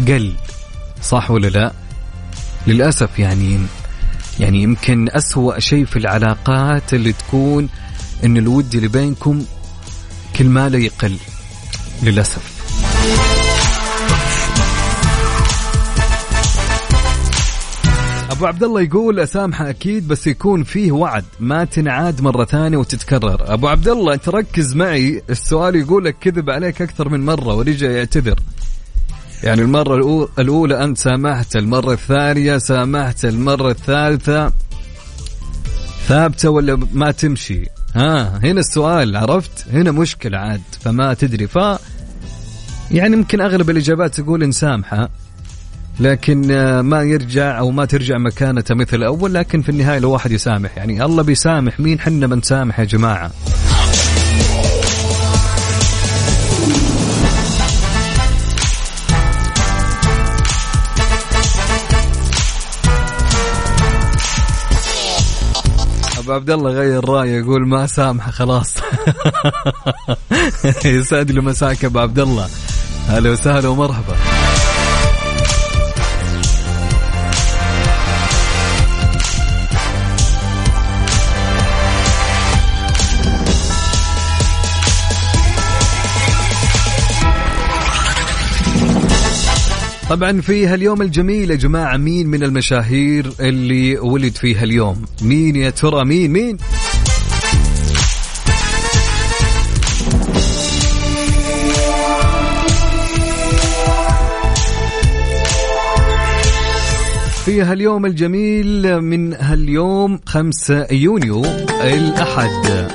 قل 0.08 0.34
صح 1.02 1.30
ولا 1.30 1.48
لا؟ 1.48 1.72
للأسف 2.66 3.18
يعني 3.18 3.58
يعني 4.40 4.62
يمكن 4.62 5.08
أسوأ 5.10 5.58
شيء 5.58 5.84
في 5.84 5.98
العلاقات 5.98 6.94
اللي 6.94 7.12
تكون 7.12 7.68
إن 8.24 8.36
الود 8.36 8.74
اللي 8.74 8.88
بينكم 8.88 9.44
كل 10.36 10.44
ما 10.48 10.68
لا 10.68 10.78
يقل 10.78 11.16
للأسف. 12.02 12.54
أبو 18.34 18.46
عبد 18.46 18.62
الله 18.62 18.80
يقول 18.80 19.20
اسامحه 19.20 19.70
أكيد 19.70 20.08
بس 20.08 20.26
يكون 20.26 20.64
فيه 20.64 20.92
وعد 20.92 21.24
ما 21.40 21.64
تنعاد 21.64 22.20
مرة 22.20 22.44
ثانية 22.44 22.76
وتتكرر. 22.76 23.52
أبو 23.54 23.68
عبد 23.68 23.88
الله 23.88 24.14
انت 24.14 24.28
ركز 24.28 24.74
معي 24.74 25.22
السؤال 25.30 25.76
يقول 25.76 26.04
لك 26.04 26.16
كذب 26.20 26.50
عليك 26.50 26.82
أكثر 26.82 27.08
من 27.08 27.24
مرة 27.24 27.54
ورجع 27.54 27.90
يعتذر. 27.90 28.40
يعني 29.42 29.62
المرة 29.62 30.28
الأولى 30.38 30.84
أنت 30.84 30.98
سامحت 30.98 31.56
المرة 31.56 31.92
الثانية 31.92 32.58
سامحت 32.58 33.24
المرة 33.24 33.70
الثالثة 33.70 34.52
ثابتة 36.06 36.50
ولا 36.50 36.86
ما 36.92 37.10
تمشي؟ 37.10 37.64
ها 37.94 38.40
هنا 38.42 38.60
السؤال 38.60 39.16
عرفت؟ 39.16 39.68
هنا 39.72 39.90
مشكلة 39.90 40.38
عاد 40.38 40.62
فما 40.80 41.14
تدري. 41.14 41.46
ف 41.46 41.58
يعني 42.90 43.16
يمكن 43.16 43.40
أغلب 43.40 43.70
الإجابات 43.70 44.20
تقول 44.20 44.48
نسامحه 44.48 45.08
لكن 46.00 46.50
آه، 46.50 46.82
ما 46.82 47.02
يرجع 47.02 47.58
أو 47.58 47.70
ما 47.70 47.84
ترجع 47.84 48.18
مكانته 48.18 48.74
مثل 48.74 48.96
الأول 48.96 49.34
لكن 49.34 49.62
في 49.62 49.68
النهاية 49.68 49.98
لو 49.98 50.10
واحد 50.10 50.32
يسامح. 50.32 50.76
يعني 50.76 51.04
الله 51.04 51.22
بيسامح. 51.22 51.80
مين 51.80 52.00
حنا 52.00 52.26
بنسامح 52.26 52.80
يا 52.80 52.84
جماعة؟ 52.84 53.30
أبو 66.18 66.32
عبد 66.32 66.50
الله 66.50 66.70
غير 66.70 67.08
رايه 67.08 67.38
يقول 67.38 67.68
ما 67.68 67.86
سامحه 67.86 68.30
خلاص. 68.30 68.76
يسعد 70.84 71.30
له 71.30 71.42
مساك 71.42 71.84
أبو 71.84 71.98
عبد 71.98 72.18
الله. 72.18 72.48
هلا 73.08 73.30
وسهلا 73.30 73.68
ومرحبا. 73.68 74.16
طبعا 90.14 90.40
في 90.40 90.66
هاليوم 90.66 91.02
الجميل 91.02 91.50
يا 91.50 91.56
جماعة 91.56 91.96
مين 91.96 92.26
من 92.26 92.42
المشاهير 92.42 93.32
اللي 93.40 93.98
ولد 93.98 94.32
في 94.32 94.54
هاليوم؟ 94.54 95.04
مين 95.22 95.56
يا 95.56 95.70
ترى؟ 95.70 96.04
مين؟ 96.04 96.30
مين؟ 96.32 96.56
في 107.44 107.62
هاليوم 107.62 108.06
الجميل 108.06 109.00
من 109.00 109.34
هاليوم 109.34 110.20
5 110.26 110.86
يونيو 110.90 111.44
الأحد. 111.82 112.90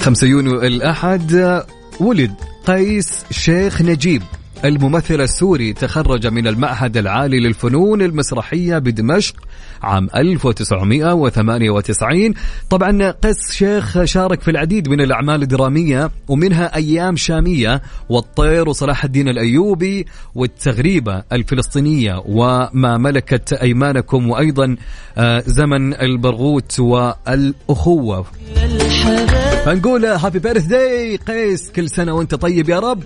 5 0.00 0.26
يونيو 0.26 0.62
الأحد 0.62 1.62
ولد 2.00 2.34
قيس 2.66 3.24
شيخ 3.30 3.82
نجيب. 3.82 4.22
الممثل 4.64 5.20
السوري 5.20 5.72
تخرج 5.72 6.26
من 6.26 6.46
المعهد 6.46 6.96
العالي 6.96 7.40
للفنون 7.40 8.02
المسرحية 8.02 8.78
بدمشق 8.78 9.34
عام 9.82 10.08
1998 10.16 12.34
طبعا 12.70 13.10
قس 13.10 13.52
شيخ 13.52 14.04
شارك 14.04 14.42
في 14.42 14.50
العديد 14.50 14.88
من 14.88 15.00
الأعمال 15.00 15.42
الدرامية 15.42 16.10
ومنها 16.28 16.76
أيام 16.76 17.16
شامية 17.16 17.82
والطير 18.08 18.68
وصلاح 18.68 19.04
الدين 19.04 19.28
الأيوبي 19.28 20.06
والتغريبة 20.34 21.22
الفلسطينية 21.32 22.22
وما 22.26 22.98
ملكت 22.98 23.52
أيمانكم 23.52 24.30
وأيضا 24.30 24.76
آه، 25.18 25.42
زمن 25.46 25.94
البرغوث 25.94 26.80
والأخوة. 26.80 28.26
فنقول 29.64 30.04
هابي 30.04 30.38
بيرث 30.38 30.64
داي 30.64 31.16
قيس 31.16 31.70
كل 31.70 31.90
سنة 31.90 32.12
وأنت 32.12 32.34
طيب 32.34 32.68
يا 32.68 32.78
رب. 32.78 33.02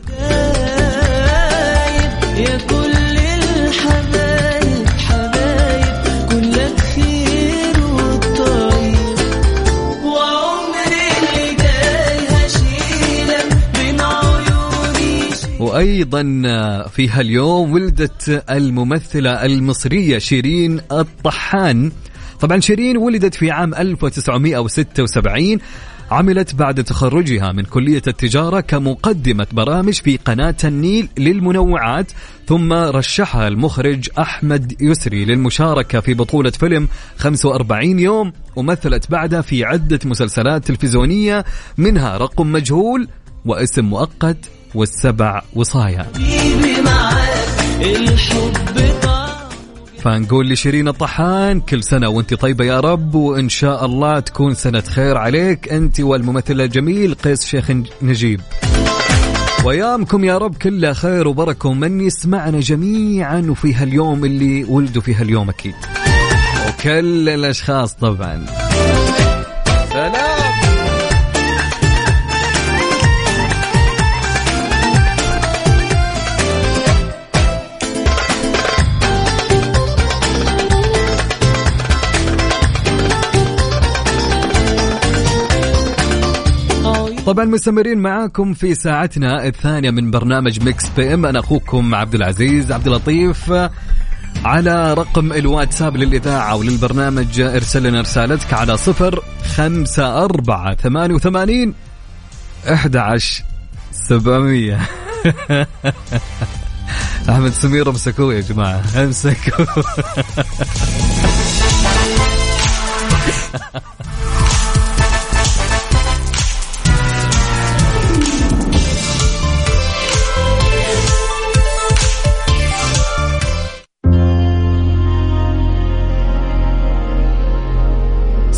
يا 2.37 2.59
كل 2.71 2.93
الحبايب 3.37 4.89
حبايب 4.89 5.85
كلك 6.31 6.79
خير 6.81 7.77
وعمري 10.05 11.09
اللي 11.21 11.57
بين 13.75 14.01
عيوني 14.01 15.29
وأيضا 15.61 16.23
في 16.89 17.09
هاليوم 17.09 17.73
ولدت 17.73 18.45
الممثلة 18.51 19.45
المصرية 19.47 20.19
شيرين 20.19 20.81
الطحان. 20.93 21.93
طبعا 22.41 22.61
شيرين 22.61 22.97
ولدت 22.97 23.35
في 23.35 23.51
عام 23.51 23.75
1976 23.75 25.59
عملت 26.13 26.55
بعد 26.55 26.85
تخرجها 26.85 27.53
من 27.53 27.65
كلية 27.65 28.03
التجارة 28.07 28.61
كمقدمة 28.61 29.47
برامج 29.53 29.93
في 29.93 30.17
قناة 30.17 30.57
النيل 30.65 31.09
للمنوعات 31.19 32.13
ثم 32.47 32.73
رشحها 32.73 33.49
المخرج 33.49 34.09
أحمد 34.19 34.83
يسري 34.83 35.25
للمشاركة 35.25 36.01
في 36.01 36.15
بطولة 36.15 36.51
فيلم 36.51 36.89
45 37.17 37.99
يوم 37.99 38.33
ومثلت 38.57 39.11
بعدها 39.11 39.41
في 39.41 39.65
عدة 39.65 40.01
مسلسلات 40.05 40.65
تلفزيونية 40.65 41.45
منها 41.79 42.19
رقم 42.19 42.53
مجهول 42.53 43.09
واسم 43.45 43.85
مؤقت 43.85 44.39
والسبع 44.75 45.43
وصايا. 45.55 46.07
الحب 47.81 48.92
فنقول 50.03 50.49
لشيرين 50.49 50.89
الطحان 50.89 51.61
كل 51.61 51.85
سنة 51.85 52.09
وأنت 52.09 52.35
طيبة 52.35 52.65
يا 52.65 52.81
رب 52.81 53.15
وإن 53.15 53.49
شاء 53.49 53.87
الله 53.87 54.21
تكون 54.21 54.55
سنة 54.55 54.81
خير 54.81 55.17
عليك. 55.17 55.73
أنت 55.73 56.01
والممثل 56.01 56.61
الجميل 56.61 57.15
قيس 57.15 57.45
شيخ 57.45 57.73
نجيب. 58.03 58.41
ويامكم 59.65 60.25
يا 60.25 60.39
رب 60.39 60.55
كلها 60.55 60.93
خير 60.93 61.29
وبركة 61.29 61.69
ومن 61.69 62.01
يسمعنا 62.01 62.61
جميعا 62.61 63.47
وفي 63.51 63.75
هاليوم 63.75 64.25
اللي 64.25 64.65
ولدوا 64.65 65.03
في 65.03 65.15
هاليوم 65.15 65.49
أكيد. 65.49 65.75
وكل 66.69 67.29
الأشخاص 67.29 67.95
طبعا. 67.95 68.47
سلام. 69.93 70.32
طبعا 87.27 87.45
مستمرين 87.45 87.99
معاكم 87.99 88.55
في 88.55 88.75
ساعتنا 88.75 89.47
الثانية 89.47 89.91
من 89.91 90.11
برنامج 90.11 90.65
Mix 90.65 90.89
PM 90.89 91.27
أنا 91.27 91.41
أخوكم 91.41 91.95
عبد 91.95 92.15
العزيز 92.15 92.73
عبد 92.73 92.87
اللطيف. 92.87 93.53
على 94.45 94.95
رقم 94.95 95.33
الواتساب 95.33 95.97
للإذاعة 95.97 96.57
وللبرنامج 96.57 97.41
ارسل 97.41 97.83
لنا 97.83 98.01
رسالتك 98.01 98.53
على 98.53 98.77
صفر 98.77 99.23
خمسة 99.55 100.25
أربعة 100.25 100.75
ثمانية 100.75 101.15
وثمانين 101.15 101.75
أحد 102.73 102.97
عشر 102.97 103.45
سبعمية. 103.93 104.81
أحمد 107.31 107.51
سمير 107.51 107.91
امسكوه 107.91 108.35
يا 108.35 108.41
جماعة. 108.41 108.83
امسكوه. 108.97 109.67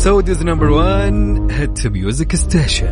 سعوديز 0.05 0.43
نمبر 0.43 0.69
1 0.69 1.47
هيد 1.51 1.87
ميوزك 1.87 2.35
ستيشن 2.35 2.89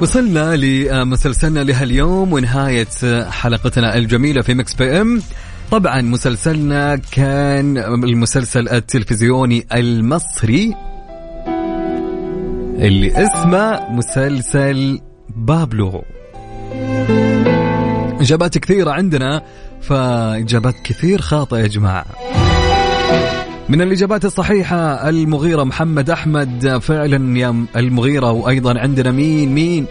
وصلنا 0.00 0.56
لمسلسلنا 0.56 1.60
لهاليوم 1.60 2.32
ونهاية 2.32 3.24
حلقتنا 3.30 3.96
الجميلة 3.96 4.42
في 4.42 4.54
Mix 4.54 4.74
PM. 4.74 5.22
طبعا 5.70 6.00
مسلسلنا 6.00 6.96
كان 6.96 7.78
المسلسل 7.78 8.68
التلفزيوني 8.68 9.66
المصري 9.74 10.74
اللي 12.78 13.12
اسمه 13.24 13.90
مسلسل 13.90 15.00
بابلو. 15.36 16.04
إجابات 18.20 18.58
كثيرة 18.58 18.90
عندنا 18.90 19.42
فإجابات 19.80 20.74
كثير 20.84 21.20
خاطئة 21.20 21.58
يا 21.58 21.66
جماعة. 21.66 22.06
من 23.68 23.82
الإجابات 23.82 24.24
الصحيحة 24.24 25.08
المغيرة 25.08 25.64
محمد 25.64 26.10
أحمد 26.10 26.78
فعلا 26.82 27.38
يا 27.38 27.66
المغيرة 27.76 28.30
وأيضا 28.30 28.78
عندنا 28.78 29.10
مين؟ 29.10 29.54
مين؟ 29.54 29.86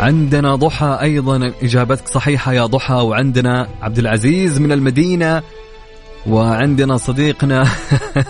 عندنا 0.00 0.54
ضحى 0.54 0.98
أيضا 1.02 1.52
إجابتك 1.62 2.08
صحيحة 2.08 2.52
يا 2.52 2.66
ضحى 2.66 2.94
وعندنا 2.94 3.68
عبد 3.82 3.98
العزيز 3.98 4.60
من 4.60 4.72
المدينة 4.72 5.42
وعندنا 6.26 6.96
صديقنا 6.96 7.68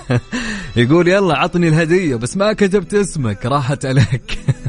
يقول 0.76 1.08
يلا 1.08 1.38
عطني 1.38 1.68
الهدية 1.68 2.16
بس 2.16 2.36
ما 2.36 2.52
كتبت 2.52 2.94
اسمك 2.94 3.46
راحت 3.46 3.86
عليك. 3.86 4.38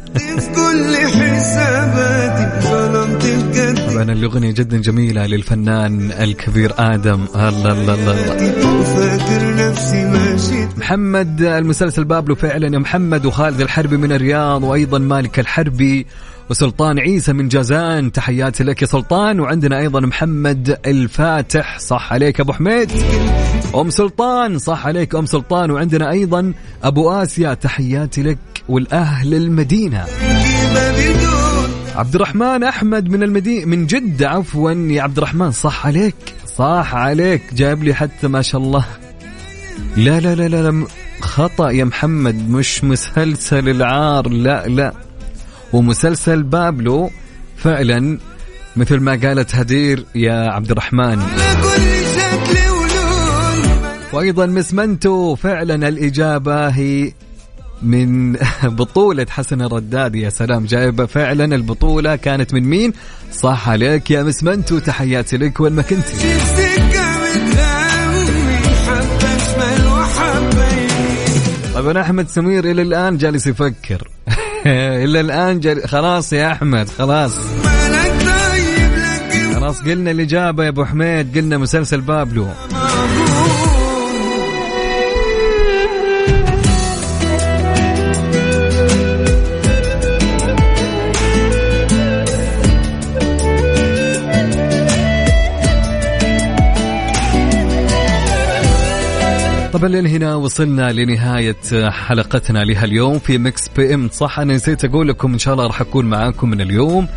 طبعا 3.92 4.04
الأغنية 4.04 4.52
جدا 4.52 4.78
جميلة 4.78 5.26
للفنان 5.26 6.12
الكبير 6.12 6.74
آدم. 6.78 7.26
الله 7.36 7.72
الله 7.72 7.94
الله, 7.94 8.34
محمد 10.78 11.42
المسلسل 11.42 12.04
بابلو 12.04 12.36
فعلا. 12.36 12.74
يا 12.74 12.80
محمد 12.80 13.26
وخالد 13.26 13.62
الحربي 13.62 13.98
من 13.98 14.12
الرياض 14.12 14.64
وأيضا 14.64 15.00
مالك 15.00 15.40
الحربي 15.40 16.06
وسلطان 16.50 17.00
عيسى 17.00 17.34
من 17.34 17.48
جازان. 17.48 18.12
تحياتي 18.12 18.64
لك 18.64 18.82
يا 18.82 18.88
سلطان. 18.88 19.40
وعندنا 19.40 19.80
أيضا 19.80 20.00
محمد 20.00 20.78
الفاتح. 20.86 21.80
صح 21.80 22.14
عليك 22.14 22.40
أبو 22.40 22.54
حميد. 22.54 22.92
أم 23.76 23.90
سلطان. 23.90 24.60
صح 24.60 24.88
عليك 24.88 25.16
أم 25.16 25.26
سلطان. 25.26 25.72
وعندنا 25.72 26.12
أيضا 26.12 26.54
أبو 26.84 27.12
آسيا. 27.12 27.54
تحياتي 27.54 28.24
لك. 28.24 28.38
جيبه 30.44 30.92
بدون 30.92 31.70
عبد 31.96 32.16
الرحمن 32.16 32.64
أحمد 32.64 33.10
من 33.10 33.24
المدينة 33.24 33.66
من 33.66 33.86
جدة 33.86 34.30
عفوا. 34.30 34.72
يا 34.72 35.02
عبد 35.02 35.18
الرحمن 35.18 35.52
صح 35.52 35.86
عليك. 35.86 36.16
صح 36.58 36.96
عليك. 36.96 37.42
جايب 37.54 37.84
لي 37.84 37.94
حتى 37.94 38.28
ما 38.28 38.42
شاء 38.42 38.62
الله. 38.62 38.86
لا 39.98 40.20
لا 40.20 40.36
لا 40.36 40.48
لا, 40.48 40.86
خطأ 41.22 41.72
يا 41.72 41.84
محمد. 41.84 42.50
مش 42.50 42.84
مسلسل 42.84 43.70
العار. 43.70 44.30
لا 44.30 44.68
لا. 44.68 44.94
ومسلسل 45.74 46.44
بابلو 46.44 47.10
فعلا 47.58 48.20
مثل 48.76 49.00
ما 49.00 49.12
قالت 49.12 49.56
هدير 49.56 50.06
يا 50.16 50.52
عبد 50.52 50.72
الرحمن 50.72 51.22
كل 51.62 52.06
شكل 52.16 52.70
ولون 52.72 53.78
وأيضا 54.14 54.46
مس 54.46 54.74
منتو 54.74 55.36
فعلا 55.36 55.88
الإجابة 55.88 56.68
هي 56.68 57.12
من 57.82 58.34
بطولة 58.64 59.26
حسن 59.30 59.62
الرداد 59.62 60.16
يا 60.16 60.30
سلام 60.30 60.66
جايبة 60.66 61.06
فعلا 61.06 61.56
البطولة. 61.56 62.16
كانت 62.16 62.54
من 62.54 62.64
مين؟ 62.64 62.94
صح 63.34 63.70
عليك 63.70 64.12
يا 64.12 64.24
مس 64.24 64.44
منتو 64.44 64.80
تحياتي 64.80 65.38
لك 65.38 65.60
وين 65.60 65.74
ما 65.74 65.82
وحبة 69.88 70.68
يمين 70.68 71.74
طبعا 71.76 72.02
أحمد 72.02 72.30
سمير 72.30 72.72
إلى 72.72 72.82
الآن 72.82 73.18
جالس 73.18 73.48
يفكر. 73.48 74.08
إلى 75.04 75.20
الآن 75.20 75.60
جال... 75.60 75.90
خلاص 75.90 76.34
يا 76.34 76.52
أحمد 76.52 76.90
خلاص. 76.90 77.36
طيب 77.38 77.58
خلاص 79.56 79.82
قلنا 79.82 80.12
الإجابة 80.12 80.64
يا 80.64 80.70
أبو 80.70 80.86
حميد 80.86 81.38
قلنا 81.38 81.58
مسلسل 81.58 82.02
بابلو. 82.02 82.48
طبعا 99.78 99.90
لهنا 99.90 100.36
وصلنا 100.36 100.92
لنهاية 100.92 101.90
حلقتنا 101.90 102.60
لها 102.60 102.86
اليوم 102.86 103.20
في 103.20 103.38
Mix 103.38 103.70
PM. 103.78 104.10
صح 104.10 104.40
أنا 104.40 104.54
نسيت 104.56 104.86
أقول 104.86 105.08
لكم 105.08 105.34
إن 105.34 105.40
شاء 105.40 105.54
الله 105.54 105.68
راح 105.68 105.82
أكون 105.82 106.06
معاكم 106.06 106.50
من 106.50 106.62
اليوم 106.62 107.08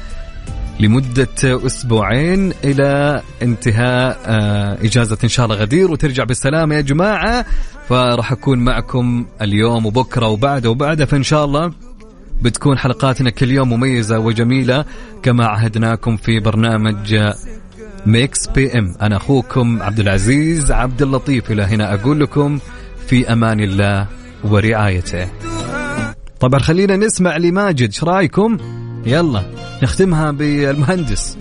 لمدة 0.80 1.28
أسبوعين 1.44 2.52
إلى 2.64 3.22
انتهاء 3.42 4.18
آه، 4.26 4.78
إجازة 4.84 5.18
إن 5.24 5.28
شاء 5.28 5.46
الله 5.46 5.56
غدير 5.56 5.90
وترجع 5.90 6.24
بالسلامة 6.24 6.74
يا 6.74 6.80
جماعة. 6.80 7.46
فراح 7.88 8.32
أكون 8.32 8.58
معكم 8.58 9.26
اليوم 9.42 9.86
وبكرة 9.86 10.28
وبعده 10.28 10.70
وبعده. 10.70 11.06
فإن 11.06 11.22
شاء 11.22 11.44
الله 11.44 11.72
بتكون 12.42 12.78
حلقاتنا 12.78 13.30
كل 13.30 13.50
يوم 13.50 13.72
مميزة 13.72 14.18
وجميلة 14.18 14.84
كما 15.22 15.46
عهدناكم 15.46 16.16
في 16.16 16.40
برنامج 16.40 17.16
Mix 18.06 18.48
PM. 18.48 18.94
أنا 19.02 19.16
أخوكم 19.16 19.82
عبد 19.82 20.00
العزيز 20.00 20.72
عبد 20.72 21.02
اللطيف. 21.02 21.50
إلى 21.50 21.62
هنا 21.62 21.94
أقول 21.94 22.20
لكم 22.20 22.58
في 23.06 23.32
أمان 23.32 23.60
الله 23.60 24.06
ورعايته. 24.44 25.28
طبعا 26.40 26.60
خلينا 26.60 26.96
نسمع 26.96 27.36
لماجد. 27.36 27.86
إيش 27.88 28.04
رأيكم؟ 28.04 28.58
يلا 29.06 29.42
نختمها 29.82 30.30
بالمهندس. 30.30 31.38